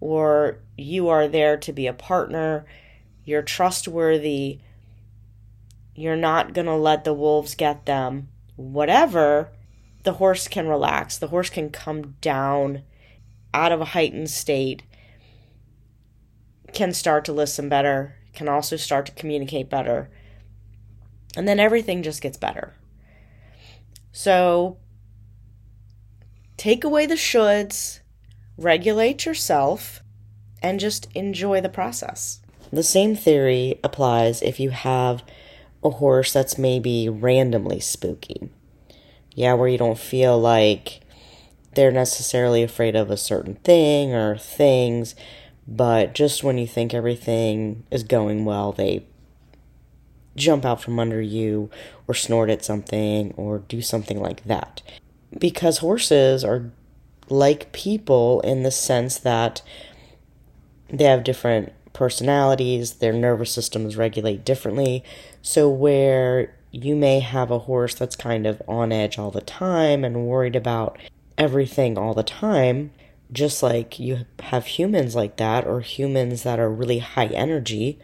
or 0.00 0.58
you 0.76 1.08
are 1.08 1.28
there 1.28 1.56
to 1.58 1.72
be 1.72 1.86
a 1.86 1.92
partner, 1.92 2.64
you're 3.24 3.42
trustworthy, 3.42 4.60
you're 5.94 6.16
not 6.16 6.54
going 6.54 6.66
to 6.66 6.74
let 6.74 7.04
the 7.04 7.14
wolves 7.14 7.54
get 7.54 7.86
them, 7.86 8.28
whatever, 8.56 9.50
the 10.06 10.14
horse 10.14 10.46
can 10.46 10.68
relax. 10.68 11.18
The 11.18 11.28
horse 11.28 11.50
can 11.50 11.70
come 11.70 12.14
down 12.20 12.82
out 13.52 13.72
of 13.72 13.80
a 13.80 13.86
heightened 13.86 14.30
state, 14.30 14.82
can 16.72 16.92
start 16.92 17.24
to 17.24 17.32
listen 17.32 17.68
better, 17.68 18.14
can 18.32 18.48
also 18.48 18.76
start 18.76 19.06
to 19.06 19.12
communicate 19.12 19.68
better. 19.68 20.08
And 21.36 21.48
then 21.48 21.58
everything 21.58 22.02
just 22.02 22.22
gets 22.22 22.36
better. 22.36 22.74
So 24.16 24.78
take 26.56 26.84
away 26.84 27.04
the 27.04 27.16
shoulds, 27.16 28.00
regulate 28.56 29.26
yourself, 29.26 30.02
and 30.62 30.80
just 30.80 31.12
enjoy 31.14 31.60
the 31.60 31.68
process. 31.68 32.40
The 32.72 32.82
same 32.82 33.14
theory 33.14 33.78
applies 33.84 34.40
if 34.40 34.58
you 34.58 34.70
have 34.70 35.22
a 35.84 35.90
horse 35.90 36.32
that's 36.32 36.56
maybe 36.56 37.10
randomly 37.10 37.78
spooky. 37.78 38.48
Yeah, 39.34 39.52
where 39.52 39.68
you 39.68 39.76
don't 39.76 39.98
feel 39.98 40.40
like 40.40 41.02
they're 41.74 41.92
necessarily 41.92 42.62
afraid 42.62 42.96
of 42.96 43.10
a 43.10 43.18
certain 43.18 43.56
thing 43.56 44.14
or 44.14 44.38
things, 44.38 45.14
but 45.68 46.14
just 46.14 46.42
when 46.42 46.56
you 46.56 46.66
think 46.66 46.94
everything 46.94 47.84
is 47.90 48.02
going 48.02 48.46
well, 48.46 48.72
they 48.72 49.04
jump 50.36 50.64
out 50.64 50.82
from 50.82 50.98
under 50.98 51.20
you 51.20 51.70
or 52.06 52.14
snort 52.14 52.50
at 52.50 52.64
something 52.64 53.32
or 53.36 53.58
do 53.60 53.82
something 53.82 54.20
like 54.20 54.44
that. 54.44 54.82
Because 55.38 55.78
horses 55.78 56.44
are 56.44 56.70
like 57.28 57.72
people 57.72 58.40
in 58.42 58.62
the 58.62 58.70
sense 58.70 59.18
that 59.18 59.62
they 60.88 61.04
have 61.04 61.24
different 61.24 61.72
personalities, 61.92 62.94
their 62.94 63.12
nervous 63.12 63.50
systems 63.50 63.96
regulate 63.96 64.44
differently. 64.44 65.02
So, 65.42 65.68
where 65.68 66.54
you 66.70 66.94
may 66.94 67.20
have 67.20 67.50
a 67.50 67.60
horse 67.60 67.94
that's 67.94 68.16
kind 68.16 68.46
of 68.46 68.60
on 68.68 68.92
edge 68.92 69.18
all 69.18 69.30
the 69.30 69.40
time 69.40 70.04
and 70.04 70.26
worried 70.26 70.56
about 70.56 70.98
everything 71.38 71.96
all 71.96 72.14
the 72.14 72.22
time, 72.22 72.90
just 73.32 73.62
like 73.62 73.98
you 73.98 74.26
have 74.40 74.66
humans 74.66 75.14
like 75.14 75.36
that, 75.36 75.66
or 75.66 75.80
humans 75.80 76.42
that 76.42 76.60
are 76.60 76.70
really 76.70 76.98
high 76.98 77.26
energy 77.26 77.98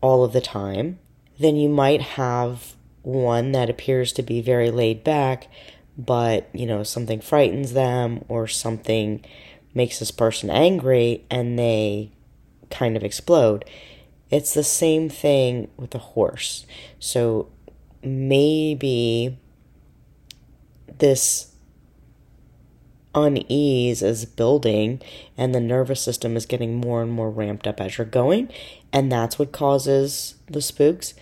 all 0.00 0.24
of 0.24 0.32
the 0.32 0.40
time, 0.40 0.98
then 1.38 1.56
you 1.56 1.68
might 1.68 2.02
have 2.02 2.74
one 3.02 3.52
that 3.52 3.70
appears 3.70 4.12
to 4.12 4.22
be 4.22 4.40
very 4.40 4.70
laid 4.70 5.04
back, 5.04 5.48
but 5.96 6.48
you 6.52 6.66
know, 6.66 6.82
something 6.82 7.20
frightens 7.20 7.72
them 7.72 8.24
or 8.28 8.46
something 8.46 9.24
makes 9.74 9.98
this 9.98 10.10
person 10.10 10.50
angry 10.50 11.24
and 11.30 11.58
they 11.58 12.10
kind 12.70 12.96
of 12.96 13.04
explode. 13.04 13.64
It's 14.30 14.54
the 14.54 14.64
same 14.64 15.08
thing 15.08 15.68
with 15.76 15.94
a 15.94 15.98
horse. 15.98 16.66
So 16.98 17.48
maybe 18.02 19.38
this 20.98 21.52
unease 23.16 24.02
is 24.02 24.24
building 24.24 25.02
and 25.36 25.52
the 25.54 25.60
nervous 25.60 26.00
system 26.00 26.36
is 26.36 26.46
getting 26.46 26.76
more 26.76 27.02
and 27.02 27.10
more 27.10 27.30
ramped 27.30 27.66
up 27.66 27.80
as 27.80 27.98
you're 27.98 28.06
going, 28.06 28.48
and 28.92 29.10
that's 29.10 29.38
what 29.38 29.50
causes 29.50 30.36
the 30.46 30.62
spooks. 30.62 31.14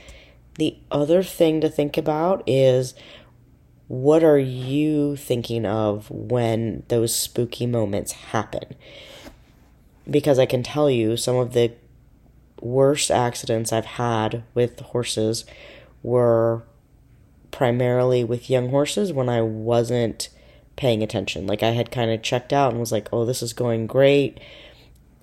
The 0.58 0.76
other 0.90 1.22
thing 1.22 1.62
to 1.62 1.70
think 1.70 1.96
about 1.96 2.42
is 2.46 2.94
what 3.88 4.22
are 4.22 4.38
you 4.38 5.16
thinking 5.16 5.64
of 5.64 6.10
when 6.10 6.82
those 6.88 7.14
spooky 7.14 7.66
moments 7.66 8.12
happen? 8.12 8.74
because 10.10 10.38
I 10.38 10.46
can 10.46 10.62
tell 10.62 10.90
you 10.90 11.16
some 11.16 11.36
of 11.36 11.52
the 11.52 11.72
worst 12.60 13.10
accidents 13.10 13.72
I've 13.72 13.84
had 13.84 14.42
with 14.54 14.80
horses 14.80 15.44
were 16.02 16.62
primarily 17.50 18.24
with 18.24 18.50
young 18.50 18.70
horses 18.70 19.12
when 19.12 19.28
I 19.28 19.42
wasn't 19.42 20.28
paying 20.76 21.02
attention. 21.02 21.46
Like 21.46 21.62
I 21.62 21.70
had 21.70 21.90
kind 21.90 22.10
of 22.10 22.22
checked 22.22 22.52
out 22.52 22.70
and 22.70 22.80
was 22.80 22.92
like, 22.92 23.08
oh, 23.12 23.24
this 23.24 23.42
is 23.42 23.52
going 23.52 23.86
great. 23.86 24.38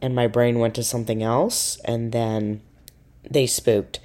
And 0.02 0.16
my 0.16 0.28
brain 0.28 0.60
went 0.60 0.74
to 0.76 0.84
something 0.84 1.22
else, 1.22 1.80
and 1.86 2.12
then 2.12 2.62
they 3.30 3.46
spooked. 3.46 4.00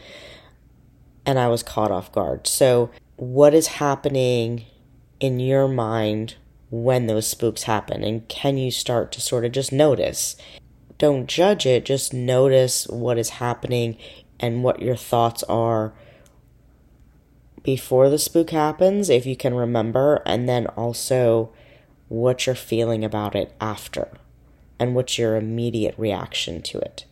And 1.25 1.39
I 1.39 1.49
was 1.49 1.63
caught 1.63 1.91
off 1.91 2.13
guard. 2.13 2.47
So, 2.47 2.91
what 3.17 3.55
is 3.55 3.67
happening 3.67 4.67
in 5.21 5.41
your 5.41 5.69
mind 5.69 6.35
when 6.69 7.07
those 7.07 7.27
spooks 7.27 7.63
happen? 7.63 8.05
And 8.05 8.29
can 8.29 8.59
you 8.59 8.71
start 8.71 9.11
to 9.13 9.23
sort 9.23 9.47
of 9.47 9.53
just 9.53 9.73
notice? 9.73 10.37
don't 10.99 11.27
judge 11.27 11.67
it, 11.67 11.85
just 11.85 12.15
notice 12.15 12.87
what 12.89 13.19
is 13.19 13.31
happening 13.31 13.97
and 14.41 14.63
what 14.63 14.81
your 14.81 14.97
thoughts 14.97 15.43
are 15.45 15.93
before 17.67 18.09
the 18.09 18.17
spook 18.17 18.51
happens, 18.51 19.11
if 19.11 19.27
you 19.27 19.35
can 19.35 19.53
remember, 19.53 20.23
and 20.25 20.49
then 20.49 20.69
also 20.69 21.51
what 22.07 22.47
you're 22.47 22.55
feeling 22.55 23.05
about 23.05 23.35
it 23.35 23.53
after 23.61 24.09
and 24.79 24.95
what's 24.95 25.19
your 25.19 25.35
immediate 25.35 25.97
reaction 25.99 26.63
to 26.63 26.79
it. 26.79 27.07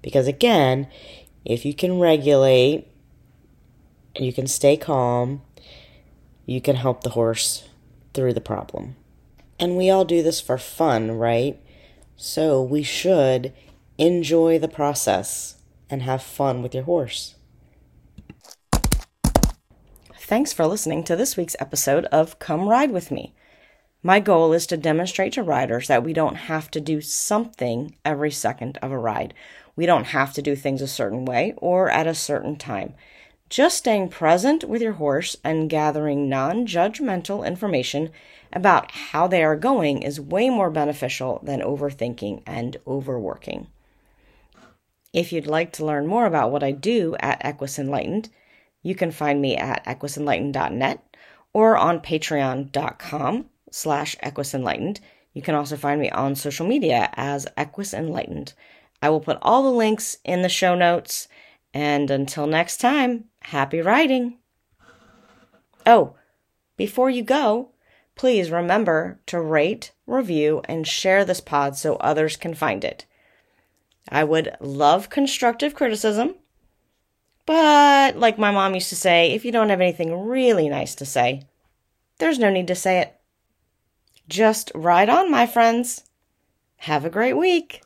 Because 0.00 0.28
again, 0.28 0.86
if 1.44 1.64
you 1.64 1.74
can 1.74 1.98
regulate 1.98 2.86
and 4.14 4.24
you 4.24 4.32
can 4.32 4.46
stay 4.46 4.76
calm, 4.76 5.42
you 6.46 6.60
can 6.60 6.76
help 6.76 7.02
the 7.02 7.10
horse 7.10 7.68
through 8.14 8.32
the 8.32 8.40
problem. 8.40 8.94
And 9.58 9.76
we 9.76 9.90
all 9.90 10.04
do 10.04 10.22
this 10.22 10.40
for 10.40 10.56
fun, 10.56 11.10
right? 11.18 11.60
So 12.14 12.62
we 12.62 12.84
should 12.84 13.52
enjoy 13.98 14.60
the 14.60 14.68
process 14.68 15.56
and 15.90 16.02
have 16.02 16.22
fun 16.22 16.62
with 16.62 16.76
your 16.76 16.84
horse. 16.84 17.34
Thanks 20.28 20.52
for 20.52 20.66
listening 20.66 21.04
to 21.04 21.16
this 21.16 21.38
week's 21.38 21.56
episode 21.58 22.04
of 22.12 22.38
Come 22.38 22.68
Ride 22.68 22.90
With 22.90 23.10
Me. 23.10 23.32
My 24.02 24.20
goal 24.20 24.52
is 24.52 24.66
to 24.66 24.76
demonstrate 24.76 25.32
to 25.32 25.42
riders 25.42 25.88
that 25.88 26.04
we 26.04 26.12
don't 26.12 26.34
have 26.34 26.70
to 26.72 26.82
do 26.82 27.00
something 27.00 27.96
every 28.04 28.30
second 28.30 28.76
of 28.82 28.92
a 28.92 28.98
ride. 28.98 29.32
We 29.74 29.86
don't 29.86 30.08
have 30.08 30.34
to 30.34 30.42
do 30.42 30.54
things 30.54 30.82
a 30.82 30.86
certain 30.86 31.24
way 31.24 31.54
or 31.56 31.88
at 31.88 32.06
a 32.06 32.14
certain 32.14 32.56
time. 32.56 32.92
Just 33.48 33.78
staying 33.78 34.10
present 34.10 34.64
with 34.64 34.82
your 34.82 34.92
horse 34.92 35.34
and 35.42 35.70
gathering 35.70 36.28
non 36.28 36.66
judgmental 36.66 37.46
information 37.46 38.10
about 38.52 38.90
how 38.90 39.28
they 39.28 39.42
are 39.42 39.56
going 39.56 40.02
is 40.02 40.20
way 40.20 40.50
more 40.50 40.68
beneficial 40.68 41.40
than 41.42 41.62
overthinking 41.62 42.42
and 42.46 42.76
overworking. 42.86 43.68
If 45.14 45.32
you'd 45.32 45.46
like 45.46 45.72
to 45.72 45.86
learn 45.86 46.06
more 46.06 46.26
about 46.26 46.52
what 46.52 46.62
I 46.62 46.72
do 46.72 47.16
at 47.18 47.42
Equus 47.42 47.78
Enlightened, 47.78 48.28
you 48.88 48.94
can 48.94 49.10
find 49.10 49.42
me 49.42 49.54
at 49.54 49.84
equusenlightened.net 49.84 51.16
or 51.52 51.76
on 51.76 52.00
patreon.com 52.00 53.44
slash 53.70 54.16
equusenlightened. 54.22 55.00
You 55.34 55.42
can 55.42 55.54
also 55.54 55.76
find 55.76 56.00
me 56.00 56.08
on 56.08 56.34
social 56.34 56.66
media 56.66 57.10
as 57.12 57.46
Equus 57.58 57.92
Enlightened. 57.92 58.54
I 59.02 59.10
will 59.10 59.20
put 59.20 59.36
all 59.42 59.62
the 59.62 59.76
links 59.76 60.16
in 60.24 60.40
the 60.40 60.48
show 60.48 60.74
notes. 60.74 61.28
And 61.74 62.10
until 62.10 62.46
next 62.46 62.78
time, 62.78 63.24
happy 63.42 63.82
riding! 63.82 64.38
Oh, 65.84 66.14
before 66.78 67.10
you 67.10 67.22
go, 67.22 67.72
please 68.14 68.50
remember 68.50 69.20
to 69.26 69.38
rate, 69.38 69.92
review, 70.06 70.62
and 70.64 70.86
share 70.86 71.26
this 71.26 71.42
pod 71.42 71.76
so 71.76 71.96
others 71.96 72.38
can 72.38 72.54
find 72.54 72.84
it. 72.84 73.04
I 74.08 74.24
would 74.24 74.56
love 74.60 75.10
constructive 75.10 75.74
criticism, 75.74 76.36
but 77.48 78.14
like 78.18 78.38
my 78.38 78.50
mom 78.50 78.74
used 78.74 78.90
to 78.90 78.94
say, 78.94 79.32
if 79.32 79.42
you 79.42 79.50
don't 79.50 79.70
have 79.70 79.80
anything 79.80 80.26
really 80.26 80.68
nice 80.68 80.94
to 80.96 81.06
say, 81.06 81.44
there's 82.18 82.38
no 82.38 82.50
need 82.50 82.66
to 82.66 82.74
say 82.74 82.98
it. 82.98 83.18
Just 84.28 84.70
ride 84.74 85.08
on, 85.08 85.30
my 85.30 85.46
friends. 85.46 86.04
Have 86.76 87.06
a 87.06 87.10
great 87.10 87.38
week. 87.38 87.80